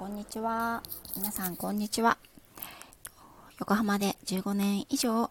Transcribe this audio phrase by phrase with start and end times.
[0.00, 0.82] こんにちは。
[1.14, 2.16] 皆さん、こんにちは。
[3.58, 5.30] 横浜で15年以上、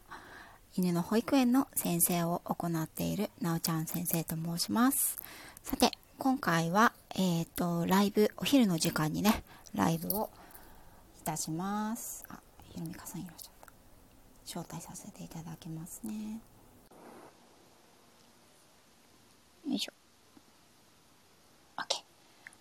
[0.78, 5.18] 犬の保育園の先生を行っているなおちゃん先生と申します。
[5.64, 10.30] さて、今回は、えっ、と、ライブ、お昼の時間にね、ライブを
[11.20, 12.24] いたします。
[12.30, 12.40] あ、
[12.72, 13.72] ひろみかさんいらっしゃった。
[14.62, 16.42] 招待させていただきますね。
[19.68, 19.94] よいしょ。
[21.76, 22.04] OK。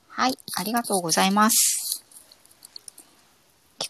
[0.09, 1.77] はい、ありがとうございます。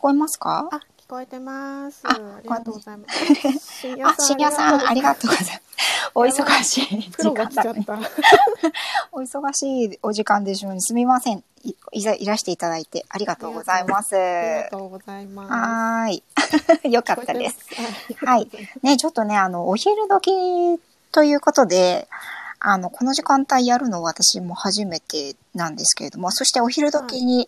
[0.09, 0.69] 聞こえますか？
[0.73, 2.01] あ、聞こえてます。
[2.07, 3.87] あありがとうございます。
[4.07, 5.63] あ、深夜さん、ありがとうございます。
[6.15, 7.85] お忙しい時間だね。
[9.13, 11.45] お忙しいお時間でしょうに、すみません。
[11.63, 14.17] いいざいらしていただいてありがとうございます。
[14.17, 15.53] ありがとうございます。
[15.53, 16.93] はーい。
[16.93, 17.59] よかったです。
[17.67, 17.75] す
[18.25, 18.49] はい。
[18.83, 20.81] ね、ちょっとね、あの、お昼時
[21.13, 22.09] ということで、
[22.61, 27.47] あの、この時間帯やるの私も初めてなんですけれども、そしてお昼時に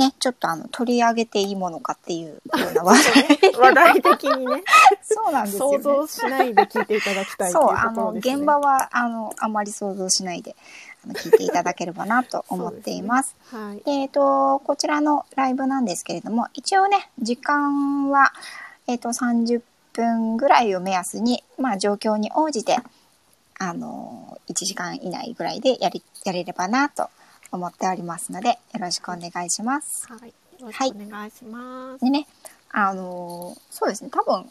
[0.00, 2.34] ね、ちょっとあの、取り上げていいものかっていうよ
[2.70, 3.52] うな話題。
[3.52, 4.62] 話題的にね、
[5.04, 5.76] そうなんですよ、ね。
[5.76, 8.10] 想像しないで聞いていただきたいというそう、とあの。
[8.12, 10.56] 現場は、あの、あまり想像しないで、
[11.04, 13.36] あの聞いていただければなと思っています。
[13.52, 13.82] はい。
[13.84, 18.32] でえっ、と、こちらのライブなんですけれども、一応ね、時間は、
[18.86, 19.60] えっ、と、30
[19.92, 22.78] 分ぐらいを目安に、まあ、状況に応じて、
[23.58, 27.10] あの、1時間以内ぐらいでやり、やれればなと
[27.52, 30.06] 思っておりますので、よろしくお願いします。
[30.08, 30.28] はい。
[30.28, 32.04] よろしくお願いします。
[32.04, 32.26] でね、
[32.70, 34.50] あの、そうですね、多分、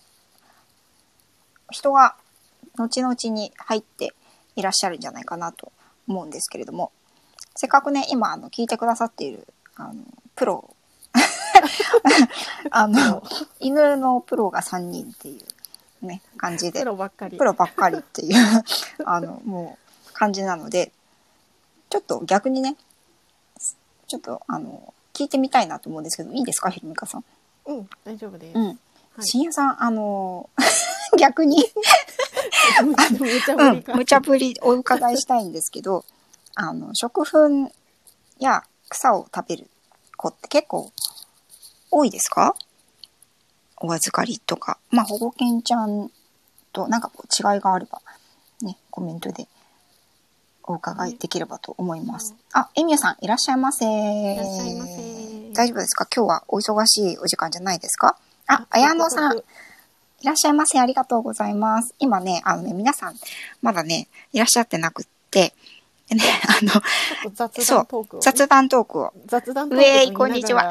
[1.72, 2.16] 人が
[2.76, 4.14] 後々に入って
[4.56, 5.72] いらっしゃるんじゃないかなと
[6.08, 6.92] 思うんですけれども、
[7.56, 10.04] せっかくね、今、あの、聞いてくださっている、あの、
[10.36, 10.76] プロ、
[12.72, 13.24] あの、
[13.60, 15.38] 犬のプロが3人ってい
[16.02, 17.38] うね、感じでプ、ロばっかり。
[17.38, 18.64] プロばっかりっていう、
[19.06, 19.78] あの、も
[20.10, 20.92] う、感じなので、
[21.90, 22.76] ちょっと逆にね、
[24.10, 27.24] ちょっと、あの、聞いてみたいなと思うんですけど、いいですか、ひろみかさん？
[27.68, 28.58] うん、大丈夫です。
[28.58, 28.66] うん。
[28.68, 28.78] はい
[29.22, 30.50] 深夜さん、あの、
[31.20, 31.58] 逆に、
[32.82, 33.26] うんぶ
[33.74, 33.94] り、か。
[33.96, 36.06] 無茶ぶりお伺いしたいんですけど、
[36.56, 37.72] あの、食粉
[38.40, 39.70] や草を食べる
[40.16, 40.92] 子って結構
[41.92, 42.56] 多いですか？
[43.82, 44.78] お預かりとか。
[44.90, 46.12] まあ、保護犬ちゃん
[46.72, 48.02] となんかこう違いがあれば、
[48.62, 49.48] ね、コメントで
[50.70, 52.36] お伺いできればと思います。
[52.54, 53.86] あ、エミューさん、いらっしゃいませ。
[53.86, 56.06] いいらっしゃいませ大丈夫ですか？
[56.16, 58.16] 今日はお忙しいお時間じゃないですか？
[58.46, 59.44] あ、あ綾野さんご、い
[60.26, 60.80] らっしゃいませ。
[60.80, 61.96] ありがとうございます。
[61.98, 63.16] 今ね、あのね、皆さん、
[63.64, 65.54] まだね、いらっしゃってなくって、
[66.08, 66.72] でね、 あの、
[67.64, 68.20] そう談トークを。
[68.22, 69.14] 雑談トークを。
[69.26, 70.70] 雑談トークをウェイこんにちは。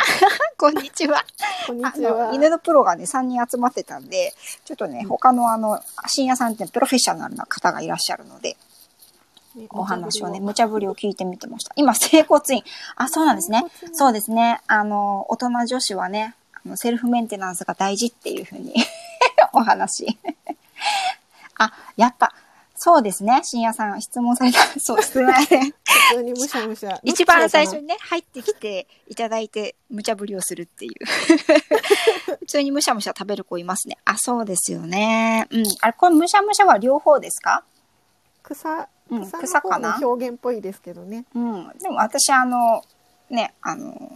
[0.56, 1.24] こんにちは。
[1.66, 2.34] こんにあちはの、。
[2.34, 4.32] 犬のプロがね、3人集まってたんで、
[4.64, 8.56] ちょっとね、他のあの、深夜さんってプロフェッショナルな方がいらっしゃるので、
[9.70, 11.72] お話をね、無茶ぶりを聞いてみてました。
[11.76, 12.62] 今、整骨院。
[12.96, 14.60] あ、そうなんですねそうですね。
[14.66, 18.74] あの、大人女子はね、あのセルフメンテナンスが大事っていうふうに
[19.52, 20.18] お話。
[21.58, 22.32] あ、やっぱ、
[22.80, 23.40] そうですね。
[23.42, 24.60] 深夜さん、質問された。
[24.78, 25.70] そう、すみません。
[25.72, 25.74] 普
[26.14, 27.00] 通にむしゃむしゃ。
[27.02, 30.92] 一番最初にね、入ってきていただいて、無茶ぶりをするっていう。
[32.38, 33.98] 普通にむしゃむしゃ食べる子いますね。
[34.04, 35.48] あ、そうですよね。
[35.50, 35.64] うん。
[35.80, 37.64] あれ、これむしゃむしゃは両方ですか？
[38.44, 39.98] 草、うん草草かな？
[40.02, 41.24] 表現っぽいですけどね。
[41.34, 41.68] うん。
[41.80, 42.82] でも私、あの、
[43.30, 44.10] ね、あの、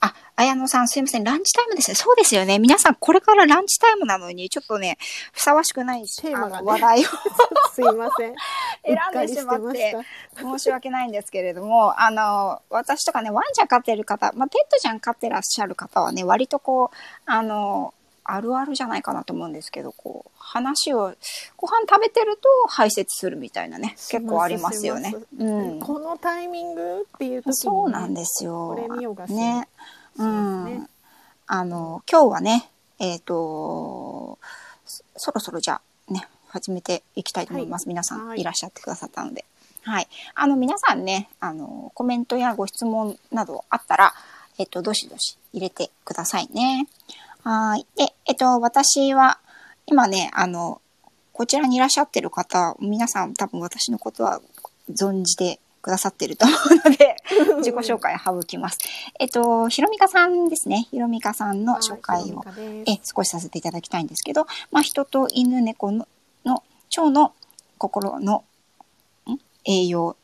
[0.00, 1.24] あ、綾野さんすいません。
[1.24, 1.94] ランチタイムですね。
[1.94, 2.58] そうですよね。
[2.58, 4.98] 皆さん、これからランチタイムなのに、ちょっとね、
[5.32, 7.04] ふさわしくないし、テーマがね話題を
[7.72, 8.34] すいません。
[8.84, 9.96] 選んでしまって、
[10.36, 16.96] 申し訳ないんですけれども、あの、私とかね、ワンちゃん飼ってる方、まあ、ペットちゃん飼ってらっしゃる方はね、割とこう、
[17.26, 17.94] あの、
[18.24, 21.14] あるあるじゃないかなと思うんですけど、こう、話を、
[21.56, 25.80] ご飯食べてると排泄するみたいなね、結構ありますよねうん。
[25.80, 28.74] このタイミングっていう時にね、そうなんですよ。
[28.76, 29.68] これ見よがしね。
[30.16, 30.64] うん。
[30.64, 30.88] ね
[31.46, 34.38] あの、今日はね、えっ、と、
[34.84, 37.82] そそろそろじゃあね、始めていきたいと思います。
[37.82, 39.44] はい皆さんはいいらっしゃってくださったので。
[39.82, 40.08] はい。
[40.34, 44.14] あの、皆さんね、あの、コメントやご質問などあったら、
[44.58, 46.86] えっ、と、どしどし入れてくださいね。
[47.42, 47.86] はい。
[47.96, 49.38] で、えっ、と、私は、
[49.86, 50.80] 今ね、あの、
[51.32, 54.40] こちらにいらっしゃってる方、皆さん多分私のことは
[54.90, 57.16] 存じてくださってると思うので、
[57.58, 58.78] 自己紹介省きます。
[59.18, 60.86] えっと、ひろみかさんですね。
[60.90, 62.44] ひろみかさんの紹介を、
[62.86, 66.06] え、少しさせていただきたいんですけど、まあ、人と犬猫の、
[66.44, 66.62] の
[66.96, 67.32] 腸の
[67.78, 68.44] 心の、
[69.26, 69.38] ん？
[69.64, 70.16] 栄養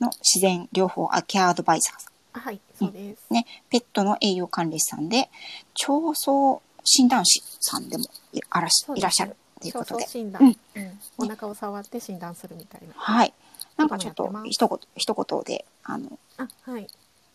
[0.00, 2.10] の自然療法アケアアドバイザーさ
[2.40, 3.24] はい、そうです。
[3.30, 3.34] ん。
[3.34, 5.30] ね、ペットの栄養管理士さんで、
[5.88, 10.06] 腸相診断士さんでもいあらしねいらっしゃるということで。
[10.06, 12.94] 診断、うんうんお腹を触って診断するみたいな。
[12.94, 13.32] はい。
[13.76, 16.86] なんかちょっと一言、一言で、あの、あ、はい。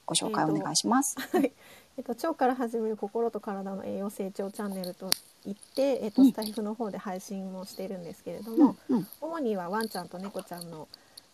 [0.05, 1.15] ご紹介お願いします。
[1.19, 1.51] はい。
[1.97, 5.11] えっと、腸から始める心と体の栄養成長チャンネルと
[5.45, 10.87] 言って、えっと、うんスタイフの方で配信もしているんですけれども、うん、うん、主にはワンちゃんと猫ちゃんの、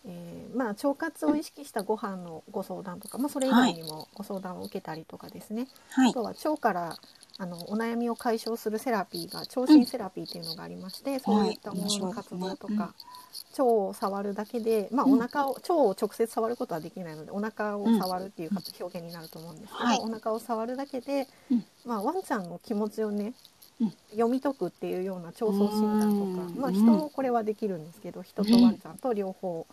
[0.06, 6.10] えーまあ、腸活を意識したご飯のご相談とか、まあ、それ以外にもご相談を受けたりとかですね、はい。
[6.10, 6.96] あとは腸から
[7.38, 13.60] あのお悩みを解消するセラピーが腸心セラピーっていうのがありまして、そういったものの活動とか、はい。
[13.60, 15.12] 腸を触るだけで、まあ、うん。
[15.14, 19.98] お腹を腸を直接触ることはできないのでお腹を触るっていうか表現になると思うんですけど、はい。
[20.00, 21.64] お腹を触るだけで、うん。
[21.84, 23.34] まあ、ワンちゃんの気持ちをね、
[23.80, 23.92] うん。
[24.10, 29.66] 読み解くっていうような腸相診断とかうん、まあ、人もこれはできるんですけど人とワンちゃんと両方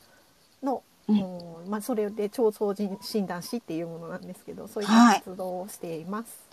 [0.64, 6.46] の、うんまあ、それで腸相診断士っていうものなんですけどそういっはいた活動をしています。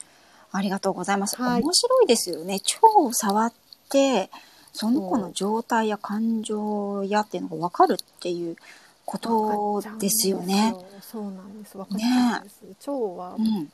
[0.52, 1.40] ありがとうございます。
[1.40, 2.60] はい面白いですよね。
[2.82, 3.52] 腸を触っ
[3.90, 4.28] て、
[4.72, 8.56] その子の状態や感情やっていうのが分かるっていう
[9.04, 10.74] ことですよね。
[11.00, 11.76] そうなんです。
[11.76, 12.90] わかっちゃうんです。
[12.90, 13.68] 腸はうん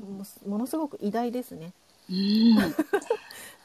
[0.49, 1.73] ものすごく偉大ですね。
[2.11, 2.57] うん。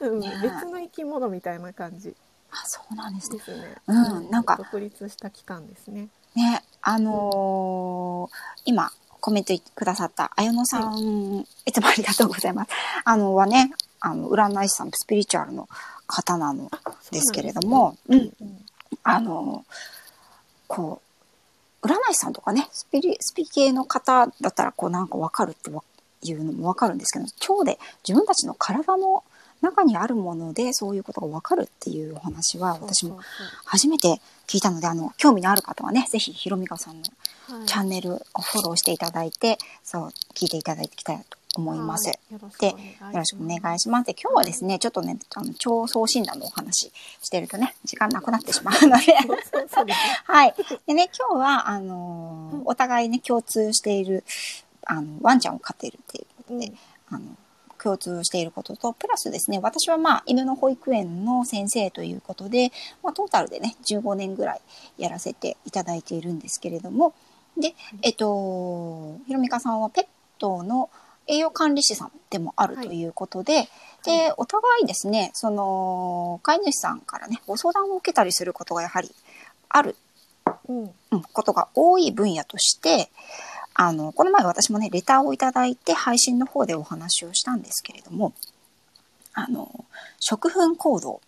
[0.00, 2.14] うん、ね別の生き物みたいな感じ
[2.50, 3.38] あ、そうなんですね。
[3.38, 3.76] ですね。
[3.86, 6.08] うんなんか独立した機関ですね。
[6.34, 8.90] ね、あのー今、
[9.20, 12.70] コメントくださった、あやのさん、い、つもありがとうございます。
[13.04, 15.68] あの、はね、あの、占い師さん、スピリチュアルの
[16.06, 16.70] 方なの
[17.10, 18.44] ですけれども、うん、そう
[19.02, 19.16] なん。
[19.16, 19.64] あの、
[20.66, 21.00] こ
[21.82, 25.82] う、占い師さんとかね、スピリ、スピ系の方だったら、こうなんかわかるってわ
[26.22, 29.24] いうのもわかるんですけど、腸で自分たちの体の
[29.64, 33.18] 中にあるものでそういうことがわかるっていうお話はうん私も
[33.64, 37.02] 初めて聞いたので、あの、興味のある方はね、ぜひひろみかさんの
[37.66, 42.04] チャンネルをフォローしていただいて、そう、聞いていただいていきたいと思います。
[42.04, 42.56] でよろし
[43.36, 44.06] くお願いします。
[44.06, 49.14] で、今日はですね、ちょっとね、あの、腸相診断のお話してるとね、時間なくなってしまうので。
[50.24, 50.54] はい。
[50.86, 52.62] でね、 今日は、あのーうん。
[52.66, 54.24] お互いね、共通している、
[54.86, 56.78] あの、ワンちゃんを飼っているっていうことで、うん。
[57.08, 57.24] あの、
[57.84, 62.72] 共通していることと、プラスですね、私はまあ、犬の保育園の先生ということで、
[63.02, 64.60] まあ、トータルでね、15年ぐらい
[64.96, 67.14] やらせていただいているんですけれども、
[67.58, 70.06] で、えっと、ひろみかさんはペッ
[70.38, 70.88] トの
[71.26, 73.68] 栄養管理士さんでもあるということで、
[74.04, 79.14] で、お互いですね、その、飼い主さんからね、ご相談を受けたりすることがやはり
[79.68, 79.96] ある
[80.68, 80.94] うん。
[81.10, 83.10] うん、ことが多い分野として、
[83.74, 88.32] あの、この前私もね、レターをいただいて配信の方でお話をしたんですけれども、
[89.32, 89.84] あの、
[90.20, 91.20] 食粉行動。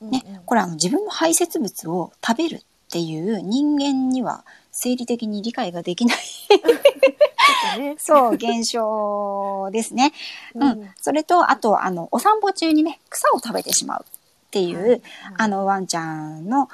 [0.00, 2.60] ね、うんうんこれあの自分の排泄物を食べるっ
[2.90, 6.18] ていう人間には生理的に理解ができない。
[7.98, 10.12] そう、現象ですね。
[10.54, 10.90] うん。
[11.00, 15.02] それと、あと、あの、お散歩中にね、草を食べてしまうっていう、はい
[15.38, 16.68] あの、ワンちゃんの、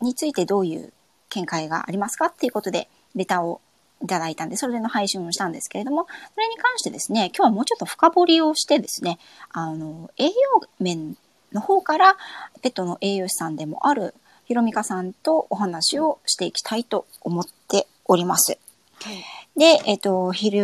[0.00, 0.92] についてどういう
[1.28, 3.60] 見解がありますかっていうことで、レターを
[4.02, 9.18] いただいたんで、それでの配信をしたんですけれども、それに関してですね、今日はもうちょっと深掘りをしてですね、
[9.50, 10.32] あの、栄養
[10.78, 11.16] 面
[11.52, 12.16] の方から、
[12.62, 14.14] ペットの栄養士さんでもある、
[14.46, 18.58] ひろみかさんとお話をしていきたいと思っております。
[19.02, 20.58] はいで、えっ、と、昼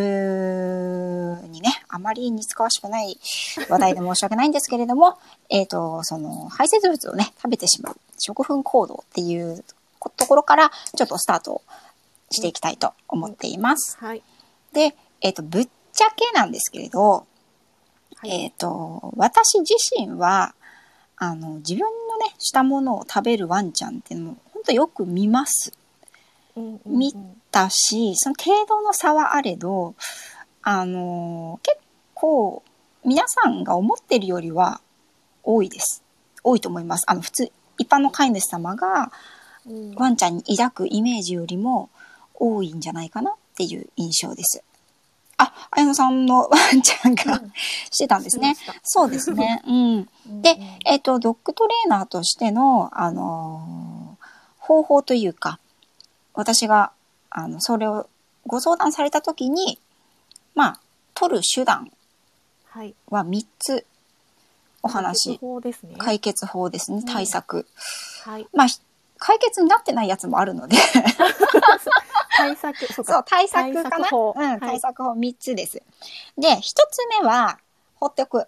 [1.48, 3.18] にね、あまり似つかわしくない
[3.68, 5.18] 話題で申し訳ないんですけれども、
[5.50, 9.64] えっ、と、その、排泄物をね、食べてしまう、食粉行動っていう
[10.16, 11.62] ところから、ちょっとスタート
[12.36, 13.96] していきたいと思っています。
[13.98, 14.22] はい。
[14.72, 17.26] で、えっ、と、ぶっちゃけなんですけれど、は
[18.24, 18.30] い。
[18.30, 20.54] えっ、と、私自身は、
[21.16, 25.72] あの、自分のね、したものを食べるワンちゃんっていうのを、本当よく見ます。
[26.86, 27.14] 見
[27.50, 29.94] だし、その程度の差はあれど、
[30.62, 31.78] あの結
[32.14, 32.62] 構
[33.04, 34.80] 皆さんが思ってるよりは
[35.44, 36.02] 多いです。
[36.42, 37.04] 多いと思います。
[37.06, 39.12] あの普通、一般の飼い主様が
[39.66, 41.90] うんワンちゃんに抱くイメージよりも
[42.38, 44.62] 多いんじゃないかなっていう印象です。
[45.38, 47.52] あ、綾野さんの ワンちゃんが、うん
[47.90, 48.56] してたんですね。
[48.82, 49.62] そうですね。
[49.68, 50.08] うん。
[50.28, 53.96] うんで、えっ、と、ドッグトレーナーとしての、あのー
[54.66, 55.60] 方法というか、
[56.34, 56.90] 私が、
[57.30, 58.08] あの、それを
[58.48, 59.78] ご相談されたときに、
[60.56, 60.80] まあ、
[61.14, 61.92] 取る手段
[62.64, 62.94] はい。
[63.08, 63.86] は3つ
[64.82, 65.94] お解話決、法ですね。
[65.98, 67.68] 解決法ですね、対策。
[68.24, 68.48] はい。
[68.52, 68.80] まあ、ひ
[69.18, 71.04] 解決になってないやつもあるので、対
[72.78, 73.90] 策、そうそう、対策かな？
[73.90, 75.82] 対策法うん、はい対策法3つです。
[76.38, 77.58] で、1つ目は、
[77.94, 78.46] 放っておく。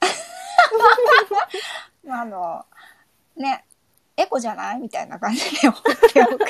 [2.10, 2.64] あの、
[3.36, 3.64] ね、
[4.16, 4.80] エコじゃない？
[4.80, 6.44] みたいな感じで放っておく。
[6.44, 6.48] っ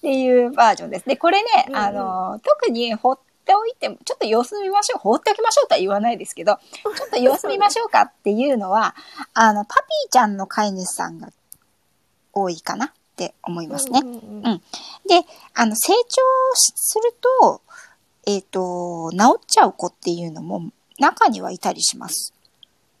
[0.00, 1.06] ていうバージョンです。
[1.06, 4.98] で、これね、うんうんあの、特に放っておいても、ちょっと様子見ましょう。
[5.00, 8.94] 放っておきましょうとは言わないですけど、ちょっと様子見ましょうかっていうのは、
[9.32, 11.28] あの、パピーちゃんの飼い主さんが
[12.34, 14.00] 多いかなって思いますね。
[14.02, 14.62] うんうんうんうん
[15.06, 15.22] で、
[15.54, 16.22] あの、成長
[16.54, 17.60] すると、
[18.26, 22.32] えっ、と、治っちゃう子っていうのも中にはいたりします。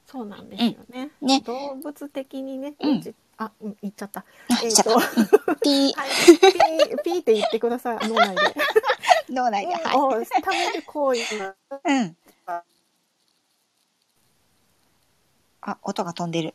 [0.06, 1.10] そうなんですよね。
[1.20, 4.20] ね動物的にね、うんあ、うん、言っちゃった。
[4.20, 4.24] あ
[4.62, 8.42] えっ、ちょっと、とピー、 はい、ピー、ピーって言ってください、脳内で。
[9.30, 9.74] 脳内で。
[9.74, 9.96] はい。
[9.96, 11.54] を食べる行為は、
[11.84, 12.16] うん。
[15.62, 16.54] あ、音が飛んでる。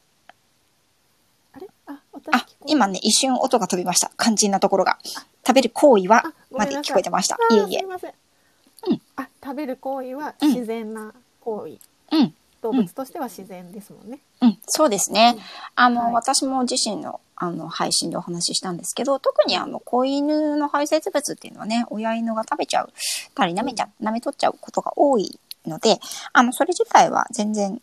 [2.31, 4.11] あ今ね、一瞬音が飛びました。
[4.17, 4.97] 肝心なところが。
[5.45, 7.37] 食べる行為はまで聞こえてました。
[7.49, 7.83] いえいえ。
[7.83, 12.17] うんあ、食べる行為はうん自然な行為。
[12.17, 12.33] うん。
[12.61, 14.19] 動物としては自然ですもんね。
[14.41, 15.37] うん、そうですね。
[15.75, 22.89] あの、はい私も自身の、あの、配信でお話ししたんですけど、特にあの、子犬の排泄物っていうのはね、親犬が食べちゃう、
[23.33, 25.99] たり舐めちゃ、舐め取っちゃうことが多いので、
[26.33, 27.81] あの、それ自体は全然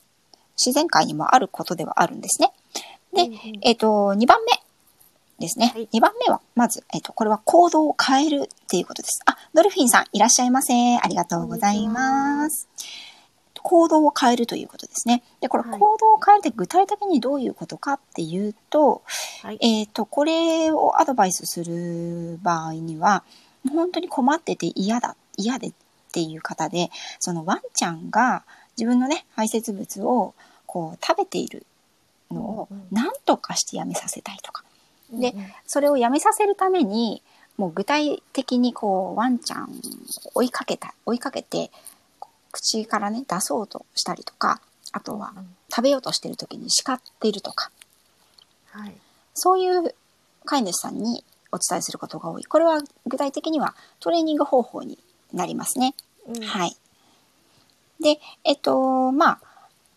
[0.57, 2.53] 自然界にもあることではあるんですね。
[3.17, 4.53] でうんうんえっ、と、2番目
[5.39, 5.73] ですね。
[5.75, 9.21] はい2番目は、まず、えっ、と、これは行動を変えるっていうことです。
[9.27, 10.97] あ、ドルフィンさんいらっしゃいませ。
[10.97, 12.69] ありがとうございます。
[13.63, 15.25] 行動を変えるということですね。
[15.41, 19.03] で、これはい行動を変えるって具体的にどういうことかっていうと、
[19.43, 19.59] はい。
[19.61, 23.25] えっ、と、これをアドバイスする場合には、
[23.73, 25.73] 本当に困ってて嫌だ、嫌でっ
[26.13, 28.45] ていう方で、そのワンちゃんが
[28.77, 30.35] 自分のね、排泄物を
[30.67, 31.67] こう食べている
[32.31, 34.65] のを何とかしてやめさせたいとか、
[35.13, 35.35] で
[35.67, 37.23] それをやめさせるために、
[37.57, 39.67] もう具体的にこうワンちゃんを
[40.35, 41.71] 追いかけた、追いかけて、
[42.53, 44.61] 口からね、出そうとしたりとか、
[44.93, 47.71] あとはうん食べようとしてる時に叱っているとか、
[48.71, 48.95] はい。
[49.35, 49.95] そういう
[50.45, 52.45] 飼い主さんにお伝えすることが多い。
[52.45, 54.99] これは具体的にはトレーニング方法に
[55.33, 55.95] なりますね。
[56.29, 56.77] うんはい。
[58.01, 59.41] で、えっと、まあ、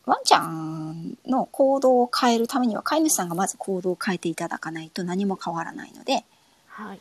[0.09, 6.25] ワンちゃんの行動を変えるためには飼い主さんがまず行動を変えていただかないと何も変わらないので、
[6.67, 6.99] はい。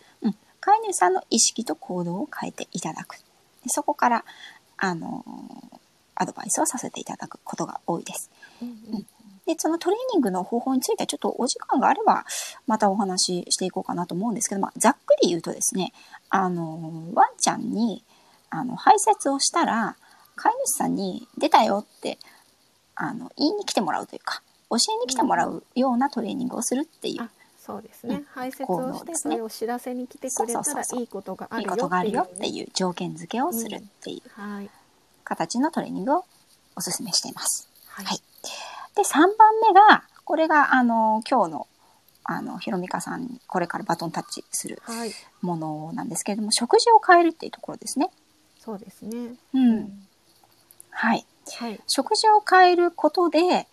[0.61, 3.17] 飼い主さんの意識と行動を変えていただく。
[3.17, 3.23] で
[3.69, 4.25] そこから、
[4.77, 5.25] あの、
[6.17, 8.31] アドバイスをさせていただくことが多いです。
[8.61, 9.07] うんうん
[9.47, 12.27] で、そのトレーニングの方法についてはちょっとお時間があれば、
[12.67, 15.95] またお話ししていこうかなと思うんですけど、まあ、ざっくり言うとですね、
[16.29, 18.05] あの、ワンちゃんに、
[18.51, 19.97] あの、排泄をしたら、
[20.37, 22.19] 飼い主さんに出たよって、
[23.01, 28.25] あの、言いに来てもらうというか、教えに来てもらうようなトレーニングをするっていう、あそうですねうん。
[28.35, 34.71] 排泄行をしてそれを知らせに来てくれたらいいことがあいいるよことがあるよってういう条件付けをするっていうはい。
[35.25, 36.25] 形のトレーニングを
[36.77, 37.69] お勧めしています。
[37.87, 38.21] ははい
[38.99, 39.29] で、3番
[39.65, 41.69] 目が、これが、あの、今日の、
[42.25, 45.13] あの、ひろみかさんにこれからバトンタッチするはい。
[45.41, 48.11] ものなんですけれども、食事を変えるっていうところですね。
[48.59, 49.35] そうですね。
[49.55, 50.07] うん。
[50.91, 51.25] はい。
[51.57, 51.81] はい。
[51.87, 53.67] 食事を変えることで、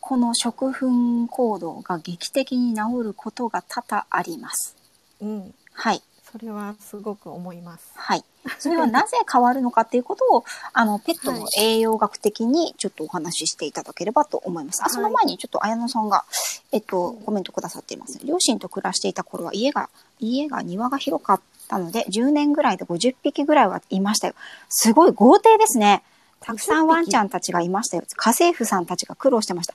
[0.00, 4.76] この食粉行動が劇的に治ることが多々あります。
[5.20, 5.54] うん。
[5.72, 6.02] はい。
[6.30, 7.90] それはすごく思います。
[7.94, 8.24] はい。
[8.58, 14.82] それはなぜ変わるのかっていうことを、 あの、ペットの栄養学的にちょっとお話ししていただければと思います。
[14.82, 16.24] あ、はいその前にちょっと綾野さんが、
[16.72, 18.18] えっと、コメントくださっています。
[18.24, 19.88] 両親と暮らしていた頃は家が、
[20.20, 24.34] 家が庭が広かったので、10年ぐらいで50匹ぐらいはいましたよ。
[24.68, 26.02] すごい豪邸ですね。
[26.40, 28.04] たくさんワンちゃんたちがいましたよ。
[28.16, 29.74] 家政婦さんたちが苦労してました。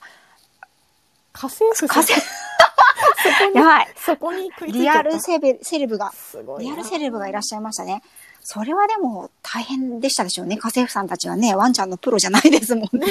[1.32, 2.20] 家政婦家政
[3.24, 3.88] そこにやばい。
[3.96, 6.12] そこにリアルセレブセレブが、
[6.58, 8.02] リアルセレブがいらっしゃいましたね。
[8.46, 10.58] それはでも大変でしたでしょうね。
[10.58, 13.06] 家政婦さんたちはね、ワンちゃんのプロじゃないですもんね。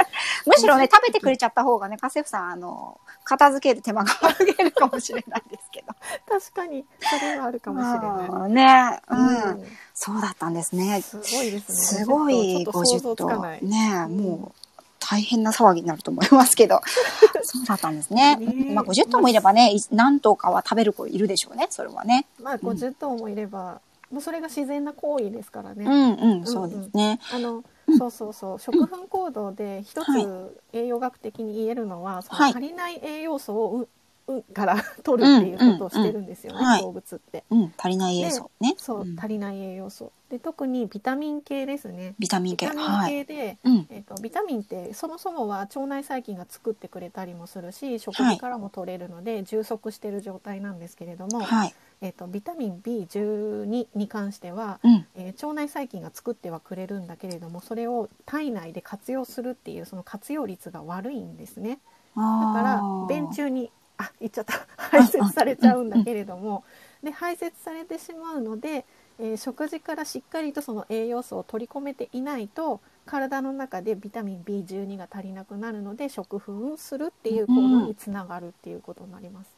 [0.46, 5.94] むしろね、食べてくれちゃった方がね、家政婦さん、あの、片付ける手間が省けるかもしれないですけど。
[6.26, 8.50] 確かにそれはあるかもしれない。
[8.50, 11.02] ね、うん、うんそうだったんですね。
[11.02, 11.76] すごいですね。
[11.76, 13.64] すごいちょっと想像50つかない。
[13.66, 14.68] ね、うんもう
[15.00, 16.80] 大変な騒ぎになると思いますけど。
[17.42, 18.36] そうだったんですね。
[18.36, 22.26] ねまあ50頭もいればね、い何頭かは食べる子いるでしょうね、それはね。
[22.42, 23.80] まあ50頭もいれば、
[24.10, 25.84] もうそれが自然な行為ですからね。
[25.84, 27.20] うんうん、そうですね。
[27.32, 27.64] あの、
[27.98, 33.88] そうそうそう食粉行動で一はいつ栄養学的に言えるのは、そはいの足りない栄養素をう、
[34.28, 37.44] うから 取るっていうことをしてるんですよね、うんうんはい動物って。
[37.50, 38.74] うん、足りない栄養ね。
[38.76, 42.14] そう、ん足りない栄養素で特にビタミン系ですね。
[42.18, 42.66] ビタミン系。
[42.66, 43.10] ビタミンはい。
[43.10, 43.86] 系で、うん。
[43.90, 51.74] えっとビタミンってそもそもは腸内細菌が作ってくれたりもするし食事からも取れるので、充足している状態なんですけれども、はい。
[52.00, 55.06] えっとビタミン B12 に関しては、うん。
[55.16, 61.78] えー腸内細菌が作ってはくれるんだけれどもそれを体内で活用するっていうその活用率が悪いんですね
[62.14, 66.64] だから便中にあ言っちゃった 排泄されちゃうんだけれども
[67.02, 68.84] で排泄されてしまうので、
[69.18, 79.57] えー食事からしっかりとその栄養素を取り込めていないと体の中でビタミン B12 が足りなくなるので食粉するっていう行動につながるっていうことになります。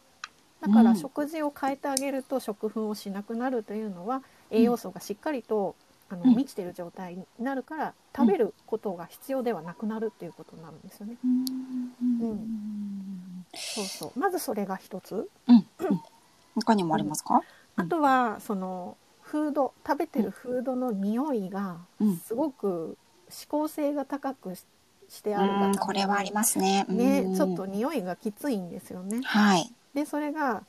[0.61, 0.85] だかうん。
[0.85, 5.75] ら食事を変えてあげると食粉をしなくなるというのは栄養素がしっかりと
[6.09, 6.37] あのうん。
[6.37, 11.17] 満ちてる状態になるから食べることが必要ではなくなるっていうことになるんですよね。
[13.55, 14.19] そうそう。
[14.19, 15.29] まずそれが一つ。
[16.57, 17.40] 他にもありますか？
[17.79, 17.85] うん。
[17.85, 22.17] あとはそのフード食べてるフードの匂いがうん。
[22.17, 22.97] すごく
[23.31, 24.64] 指向性が高くし
[25.11, 26.87] してあるうこれはありますね。
[26.88, 27.37] ねうん。
[27.37, 29.21] ちょっと匂いがきついんですよね。
[29.25, 29.69] はい。
[29.94, 30.62] でそれが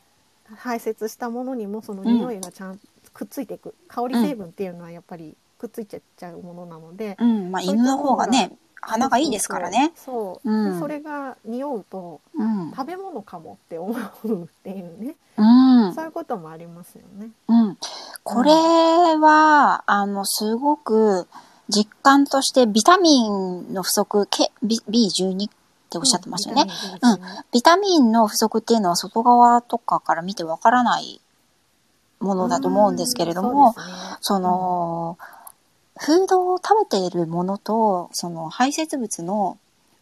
[0.55, 2.81] 排泄したものにもその匂いがちゃんと
[3.13, 8.51] くっついていく、香り成分っていうのはやっぱりくっついちゃっちゃうものなので、うん、まあ犬の方がね、
[8.81, 9.91] 鼻がいいですからね。
[9.95, 12.71] そう、うんでそれが匂うとうん。
[12.71, 15.43] 食べ物かもって思うっていうね、う
[15.89, 15.93] ん。
[15.93, 17.29] そういうこともありますよね。
[17.47, 17.77] うん。
[18.23, 21.27] これは、あの、すごく
[21.69, 25.49] 実感としてビタミンの不足、K- B- B12
[25.91, 26.71] っておっしゃってましたよね。
[27.01, 27.11] うん。
[27.11, 27.19] うん
[27.51, 31.19] ビタミンの不足っていうのは外側とかから見てわからない
[32.21, 33.87] ものだと思うんですけれども、そね
[34.21, 35.17] その、
[35.97, 39.57] フードを食べているものと、その排泄物の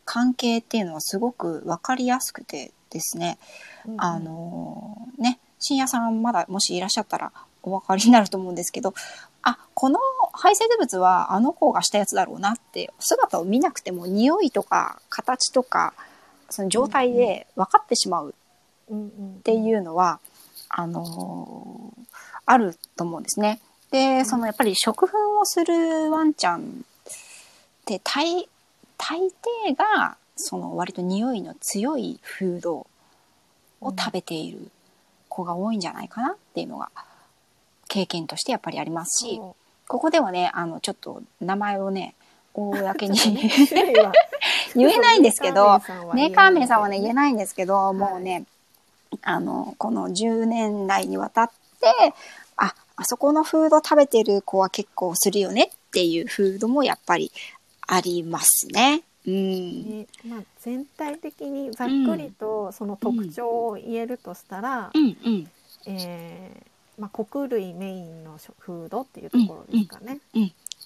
[0.05, 3.39] 関係っていうのはすごくわかりやすくてですね、
[3.87, 7.31] うんあのね、深夜さんまだもしいらっしゃったら
[7.63, 8.93] お分かりになると思うんですけど、
[9.43, 9.99] あ、この
[10.33, 15.93] 排泄物はあの子がしたやつだろうなって、姿を見なくても匂いとか形とか、
[16.49, 18.33] その状態で分かってしまう
[18.89, 20.19] うんうんっていうのは、
[20.69, 21.99] あのー
[22.51, 23.59] あると思うんですね。
[23.91, 26.63] で、そのやっぱり食粉をするワンちゃんっ
[27.85, 28.49] て大、
[28.97, 32.87] 大抵が、その割と匂いの強いフード
[33.81, 34.71] を食べている
[35.27, 36.89] 子が多いんじゃないかなっていうのが
[37.89, 39.55] 経験としてやっぱりありますし、そ
[39.87, 42.15] ここではね、あの、ちょっと名前をね、
[42.53, 43.49] 公うに
[44.75, 45.81] 言えないんですけど、
[46.13, 47.13] メーカー名さんはね、言えい。
[47.13, 48.45] ないんですけど、もうね、
[49.23, 52.13] あの、この10年来にわたって、
[52.55, 57.31] あ、あそこのフード食べてる子は結構するよねっていうフードもやっぱり
[57.87, 59.01] ありますね。
[59.25, 60.01] うん。
[60.01, 65.51] ねまあ、全体的にざっくりとその特徴を言えるとしたら、うんうん。
[65.87, 70.19] えーまあ、穀類メインの食フードっていうところですかね。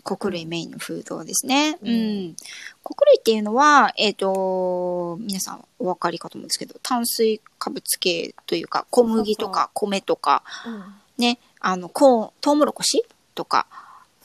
[0.04, 1.78] 穀類メインのフードですね。
[1.82, 1.86] う。
[1.86, 2.36] うんん
[2.84, 10.84] 穀類っていうのは、えっ、と、皆さんお分かりかと思うんですけど、炭水化物系というか、小麦とか米とか、うん
[11.17, 13.04] ね、あの、コーン、トウモロコシ
[13.36, 13.67] とか、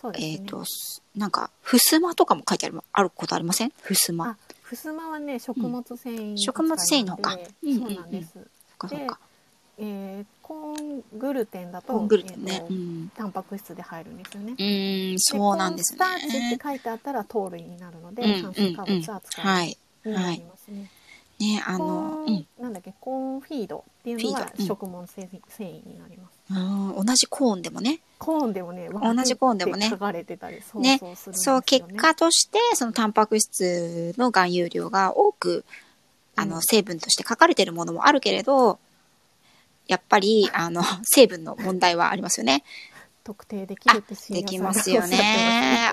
[0.05, 0.13] ね。
[0.17, 3.73] えっ、と、すなんか、ふすまとかも書いてあるあることありません？
[3.83, 4.31] ふすま。
[4.31, 8.33] あ、ふすまはね、食物繊維、食物繊維の方かうんうんうんそうなんです。
[8.33, 8.45] そっ
[8.79, 9.19] かそっか。
[9.79, 12.67] えーコーングルテンだと、コーングルテンねえー。
[12.67, 13.13] とうん。
[13.15, 14.53] タンパク質で入るんですよね。
[14.53, 20.09] うーん、そうなんですねスターチって書いてあったら糖類になるので、うん炭水化物扱はいい。
[20.09, 20.91] になりますね。
[21.39, 22.47] ね、あコの、うん。
[22.59, 26.39] なんだっけコーンフィードっていうのは食物繊維になります。
[26.51, 28.01] うん同じコーンでもね。
[28.19, 31.63] コーンでもね、同じコーンでもね書かれてたり、そうねそうするんですそう。
[31.63, 35.65] 結果として、そのタンパク質の含有量が多く、
[36.35, 38.79] あの、うん成分として書かれてるものもあるけれど、
[39.89, 42.63] やっぱり、あの、 成分の問題はありますよね。
[43.29, 45.19] 特定できるってできますよね。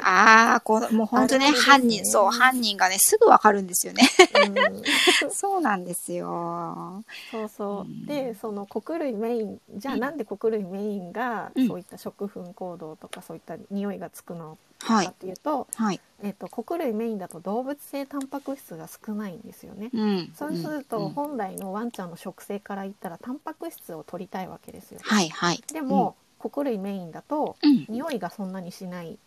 [0.05, 4.07] ああ、こう、もう本当ね、ね犯人、そう、犯人がね、すぐわかるんですよね。
[4.45, 7.03] うん そうなんですよ。
[7.31, 15.15] そうそう、うんでその穀類メインじゃあなんで穀類メインがうんそういった食粉行動とかそういった匂いがつくのはいかっ。
[15.15, 15.99] ていうと,、はい。
[16.23, 19.89] えっと穀類メインだと動物性タンパク質が少ないんですよね。
[19.93, 20.31] うん。
[20.35, 24.99] そうするとうん本来のワンちゃんの食性から言ったらタンパク質を取りたいわけですよ。
[25.03, 25.63] はい、はい。
[25.73, 26.15] でも、
[26.45, 29.17] 穀類メインだとうん、匂いがそんなにしない。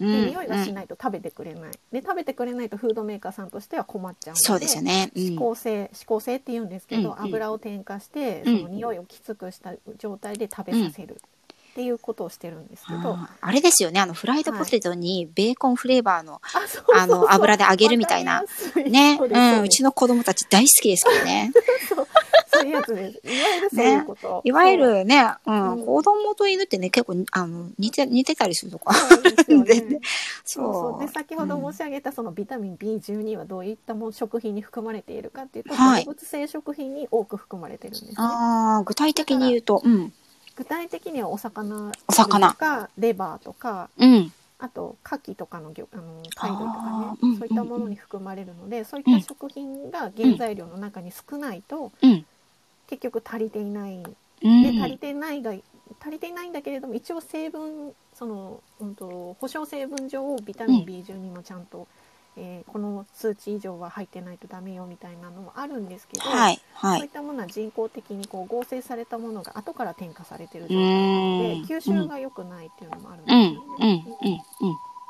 [0.00, 0.72] うでん、匂いがしい。
[0.72, 1.72] ないと食べてくれない。
[1.90, 5.10] で食べてくれないとフードメーカーさんとしては困っちゃうのでそうですよね。
[5.14, 5.22] うん。
[5.22, 8.58] 指向性指向性って言うんですけど、油を添加して、うん。
[8.58, 11.20] その匂いをきつくした状態で食べさせる。
[11.72, 13.98] っていうことをしてるんですけど、あれですよね。
[13.98, 16.42] あの、フライドポテトにベーコンフレーバーの、
[16.94, 18.44] あの油で揚げるみたいな。
[18.76, 21.50] ね、うん、うちの子供たち大好きですけどね。
[22.62, 23.20] そういうやつです。
[23.24, 25.82] いわゆるそういうこと、いわゆるね、うん、う。
[25.82, 28.94] ん子供と犬ってね、結構、あの、似て、似てたりするとか。
[28.94, 29.64] そうですよね。
[29.74, 30.00] 全然。
[30.44, 31.04] そう。
[31.04, 36.04] で先ほど申し上げたそのビタミン B12 はどういったもの食品に含まれているかっていうと、はい。
[36.04, 38.12] 動物性食品に多く含まれてるんですね。
[38.16, 40.12] ああ、具体的に言うと、うん、
[40.56, 42.56] 具体的にはお魚お魚。
[42.98, 52.24] レバーとかうん、あと牡蠣とかの魚あの貝類とかねそういったものに含まれるので、そういった食品が原材料の中に少ないと、うん、
[52.92, 54.04] 結局足りていないう
[54.42, 54.82] でん。
[54.82, 61.88] 足りてないが足りていないんだけれども一応成分その、うん、と保証成分上ビタミン B12 もちゃんと
[62.36, 66.60] えーこの数値以上は入ってないとダメよみたいなのもあるんですけど、はい。
[66.74, 66.98] はい。
[66.98, 74.04] そういったものは人工的にこう合成されたものが後から添加されてるう状態なので吸収が良くないっていうのもあるんうん、ですよね。
[74.22, 74.68] うん、うん、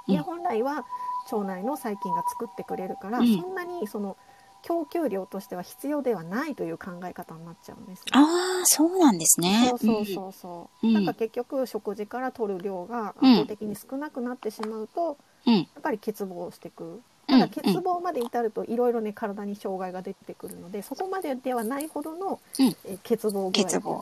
[0.09, 0.15] うん。
[0.15, 0.85] で本来は
[1.31, 4.17] 腸内の細菌が作ってくれるから、うんそんなにその
[4.63, 8.07] 供給量としては必要ではないという考え方になっちゃうんですよ。
[8.13, 9.69] ああ、そうなんですね。
[9.69, 15.55] そうそうそうそう、うんなんか結局食事から取る量が圧倒的に少なくなってしまうと、うん。
[15.55, 15.59] うん。
[15.61, 22.77] やっぱり欠乏してくうんただ欠乏まで至るといろいろね体に障害が出てくるのでそこまでではないほどの、うん。
[22.85, 23.97] えー欠乏具合ってい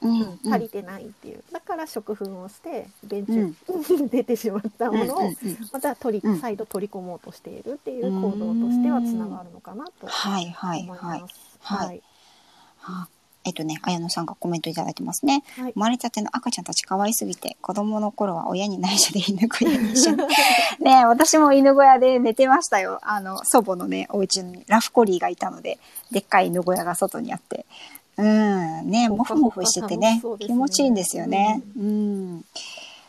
[0.00, 0.18] うん。
[0.20, 0.50] ううんん。
[0.50, 1.44] 足りてないっていう。
[1.52, 5.34] だから食粉をして便中うんに 出てしまったものを
[5.72, 6.38] また取りうん。
[6.38, 10.16] 再度取り込もうとしているっていう行動としてはつながるのかなと
[10.74, 11.20] 思いはい。
[11.20, 11.58] ます。
[11.60, 11.88] はい。
[11.88, 12.02] はい。
[12.82, 13.08] あ
[13.46, 15.44] えっとね、綾野さんがコメントいただいてますね。
[15.56, 20.18] はい生まれたての赤ちゃんたち可愛すぎて、子供の頃は親に内緒で犬小屋に一緒に。
[20.80, 22.98] ね私も犬小屋で寝てましたよ。
[23.02, 25.78] あの、祖母のね、お家にラフコリーがいたので、
[26.10, 27.66] でっかい犬小屋が外にあって。
[28.18, 31.62] うん、ねもふもふしててねね気持ちいいんですよね。
[31.76, 32.44] うん。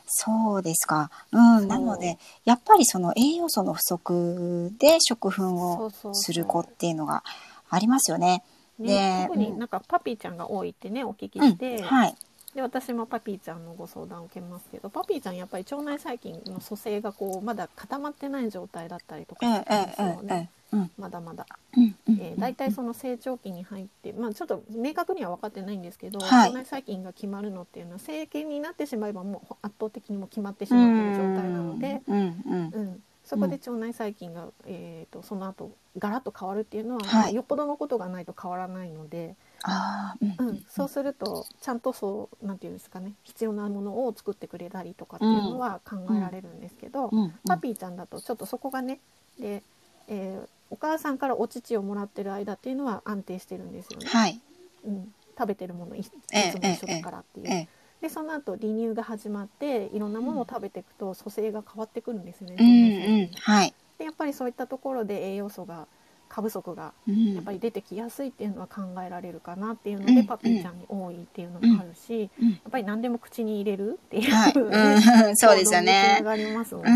[0.05, 1.09] そうですか。
[1.31, 1.67] うん。
[1.67, 7.23] なので、やっぱりその栄養素の不足で食粉そをうそうそうする子っていうのが
[7.69, 8.43] ありますよね。
[8.79, 12.15] ね、で特になんかパピーちゃんが多いってねお聞きうんして、はい。
[12.55, 26.49] で私もパピーちゃんのご相談を受けますけどパピーちゃんやっぱり腸内細菌の組成がこうまだ固まってない状態だったりとかええするんですよね、まだまだ、うんうんえー、大体その成長期に入って、まあ、ちょっと明確には分かってないんですけど、はい。
[26.49, 32.69] 腸内細菌が決まるのっていうのは成形になってしまえばもう圧倒的にもう決まってしまっている状態なので、うんうん。
[32.73, 39.35] うん、そこで腸内細菌が、えー、とその後ガラッと変わるっていうのは、はいまあよっぽどのことがないと変わらないので。
[39.63, 48.99] ああ、うんうん、そうするとちゃんとそうなんていうんですかね必要なものを作ってくれたりとかっていうのは考えられるんですけど、うんうんパピーちゃんだとちょっとそこがね
[49.39, 49.63] で、
[50.07, 54.39] えーお母さんからお乳をもらってる間っていうのは安定してるんですよね、はい。
[54.85, 57.47] うん、食べてるものいいつええも一緒だからっていう。
[57.47, 57.67] ええ。
[58.01, 62.55] でその後離乳が始まっていろんなものを食べていくと組成が変わってくるんですよね。
[62.59, 63.29] うんうん。
[63.39, 63.73] はい。
[63.97, 65.87] でやっぱりそういったところで栄養素が
[66.29, 74.53] 過不足がうんやっぱり出てきやすいっていうのは考えられるかなっていうので、うんパピーちゃんに多いっていうのもあるし、うんやっぱり何でも口に入れるっていう、はい。
[74.53, 76.25] うん、そうですよねな。
[76.25, 76.83] がりますもん。
[76.83, 76.89] で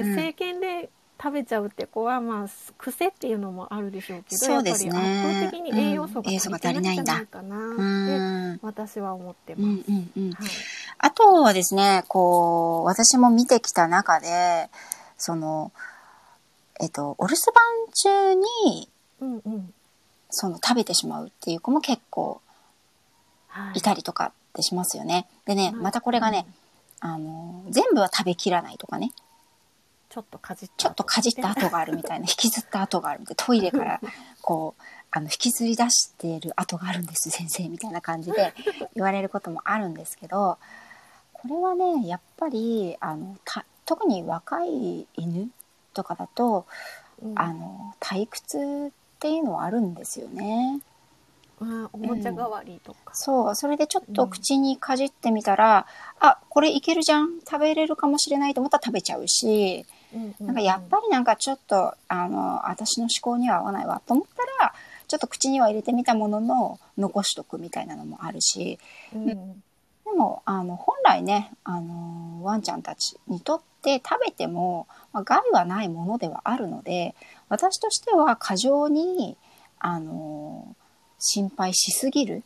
[0.00, 0.90] うん政権で
[1.22, 2.46] 食べちゃうって子はまあ
[2.78, 8.58] 癖っていうのもあるでしょうけどそうですねやっぱり圧倒的に栄養素が足りてないんじゃないかうなってん。
[8.62, 9.90] 私は思ってうんます。
[9.90, 10.32] うんうん。
[10.32, 10.50] はい
[11.04, 14.70] あとはですね、こう、私も見てきた中で、
[15.18, 15.72] その、
[16.78, 18.88] えっと、お留守番中に、
[19.20, 19.74] うんうん
[20.34, 22.40] その食べてしまうっていう子も結構
[23.48, 25.26] はいいたりとかってしますよね。
[25.44, 26.46] でね、うんまたこれがね、
[27.00, 29.10] あの、全部は食べきらないとかね、
[30.12, 34.00] ちょっとかじったちょっとかじった跡があるみたいな、 引きずった跡があるみたいな、トイレから
[34.42, 38.52] こう、あの、引きずり出している跡があるんです、先生、みたいな感じで
[38.94, 40.58] 言われることもあるんですけど、
[41.32, 45.50] これはね、やっぱり、あの、た特に若い犬
[45.94, 46.66] とかだと、
[47.22, 47.38] うん。
[47.38, 50.80] あの、退屈っていうのはあるんですよね。
[51.60, 55.86] あおもちゃ代わりとか、そう、それでちょっと口にかじってみたら、
[56.18, 57.40] あ、これいけるじゃん。
[57.40, 60.01] 食べれるかもしれないと思ったら食べちゃうし、うんうん
[60.40, 64.74] なんかやっぱりなんかちょっと、あの、私の思考には合わないわと思ったら、
[65.08, 68.78] ちょっと口には入れてみたものの、残しとくみたいなのもあるし、
[69.14, 69.62] うん
[70.04, 77.14] でも、あの、本来ね、あの、ワンちゃんたちにとって食べても、まあ、害はないものではあるので、
[77.48, 79.36] 私としては過剰に、
[79.78, 80.76] あの、
[81.18, 82.42] 心配しすぎる。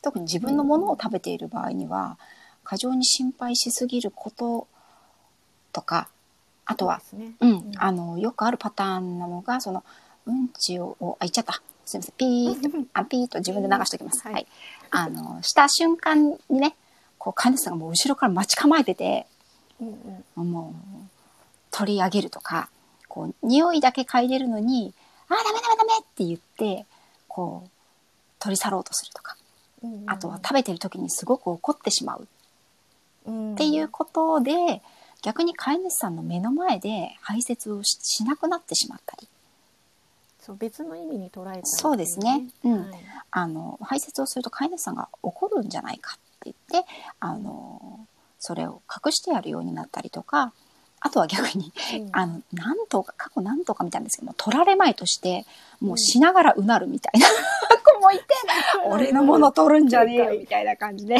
[0.00, 2.18] 特に自分のものを食べている場合には、
[2.62, 4.68] 過剰に心配しすぎること
[5.72, 6.08] とか、
[6.68, 9.82] あとは、そうん、あの、よくあるパターンなのが、その、
[10.26, 11.62] うんちを、おあ、言っちゃった。
[11.86, 12.14] すみません。
[12.18, 14.22] ピーと、あ、ピーと自分で流しておきます。
[14.22, 14.34] はい。
[14.34, 14.46] はい。
[14.90, 16.76] あの、した瞬間にね、
[17.16, 19.26] こう、飼い主さんがもう後ろから待ち構えてて、
[19.80, 20.52] うんうん。
[20.52, 21.08] もう、
[21.70, 22.68] 取り上げるとか、
[23.08, 24.92] こう、匂いだけ嗅いでるのに、
[25.30, 26.84] あ、ダメダメダメって言って、
[27.28, 27.70] こう、
[28.40, 29.38] 取り去ろうとするとか、
[29.82, 30.10] うんうん。
[30.10, 32.28] あとは食べてる時にすごく怒ってしまう。
[33.24, 33.54] うん。
[33.54, 34.82] っていうことで、
[35.22, 39.28] 逆に飼い主さんの目の前で排泄をししなくなってしまったり、
[40.40, 42.44] そう別の意味に捉えたりそうですね。
[42.64, 42.90] うん。
[42.90, 43.00] はい。
[43.30, 46.88] あの排泄をすると飼い主さんが怒るんじゃないかって言って
[47.20, 48.06] あの
[48.38, 50.52] それを隠してやるようになったりとか
[51.00, 52.08] あとは逆にうん。
[52.12, 55.44] あのなんとか過去なんとかみたいなんですけども取られまいとして
[55.80, 57.26] もうしながらうなるみたいな
[57.84, 58.24] 子もいて、
[58.86, 61.16] 俺のもの取るんじゃねえよみたいな感じで。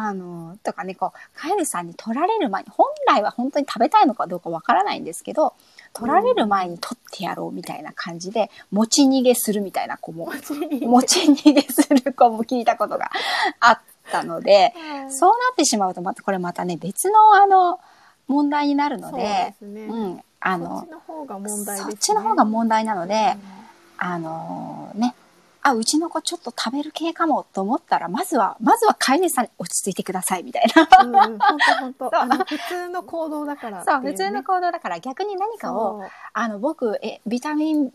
[0.00, 5.54] あの、とかね、こう、飼い主さんに取られる前に、本来は本当に食べたいのかどうかわからないんですけど、
[5.92, 13.10] 取られる前に取ってやろうみたいな感じで、持ち逃げするみたいな子も、持ち逃げする子も聞いたことが
[13.58, 13.80] あっ
[14.12, 17.80] たので、はいそうなってしまうと、またこれまたね、別のあの、
[18.28, 19.56] 問題になるのそうでね。
[19.62, 21.82] うん、あそのっち、の方が問題ね。
[21.82, 23.58] そっちの方が問題なので、うん
[23.98, 25.14] あのね、
[25.62, 30.88] あ、うちの子ちょっと食べる系かもと思ったら、まずは、まずは飼い主さんに落ち着いてくださいみたいな。
[31.02, 31.58] うんうん、本
[31.98, 32.44] 当本当。
[32.44, 34.10] 普通の行動だからっていそう、うね。
[34.12, 37.92] 普通の行動だから逆に何かを、あの、僕、え、ビタミン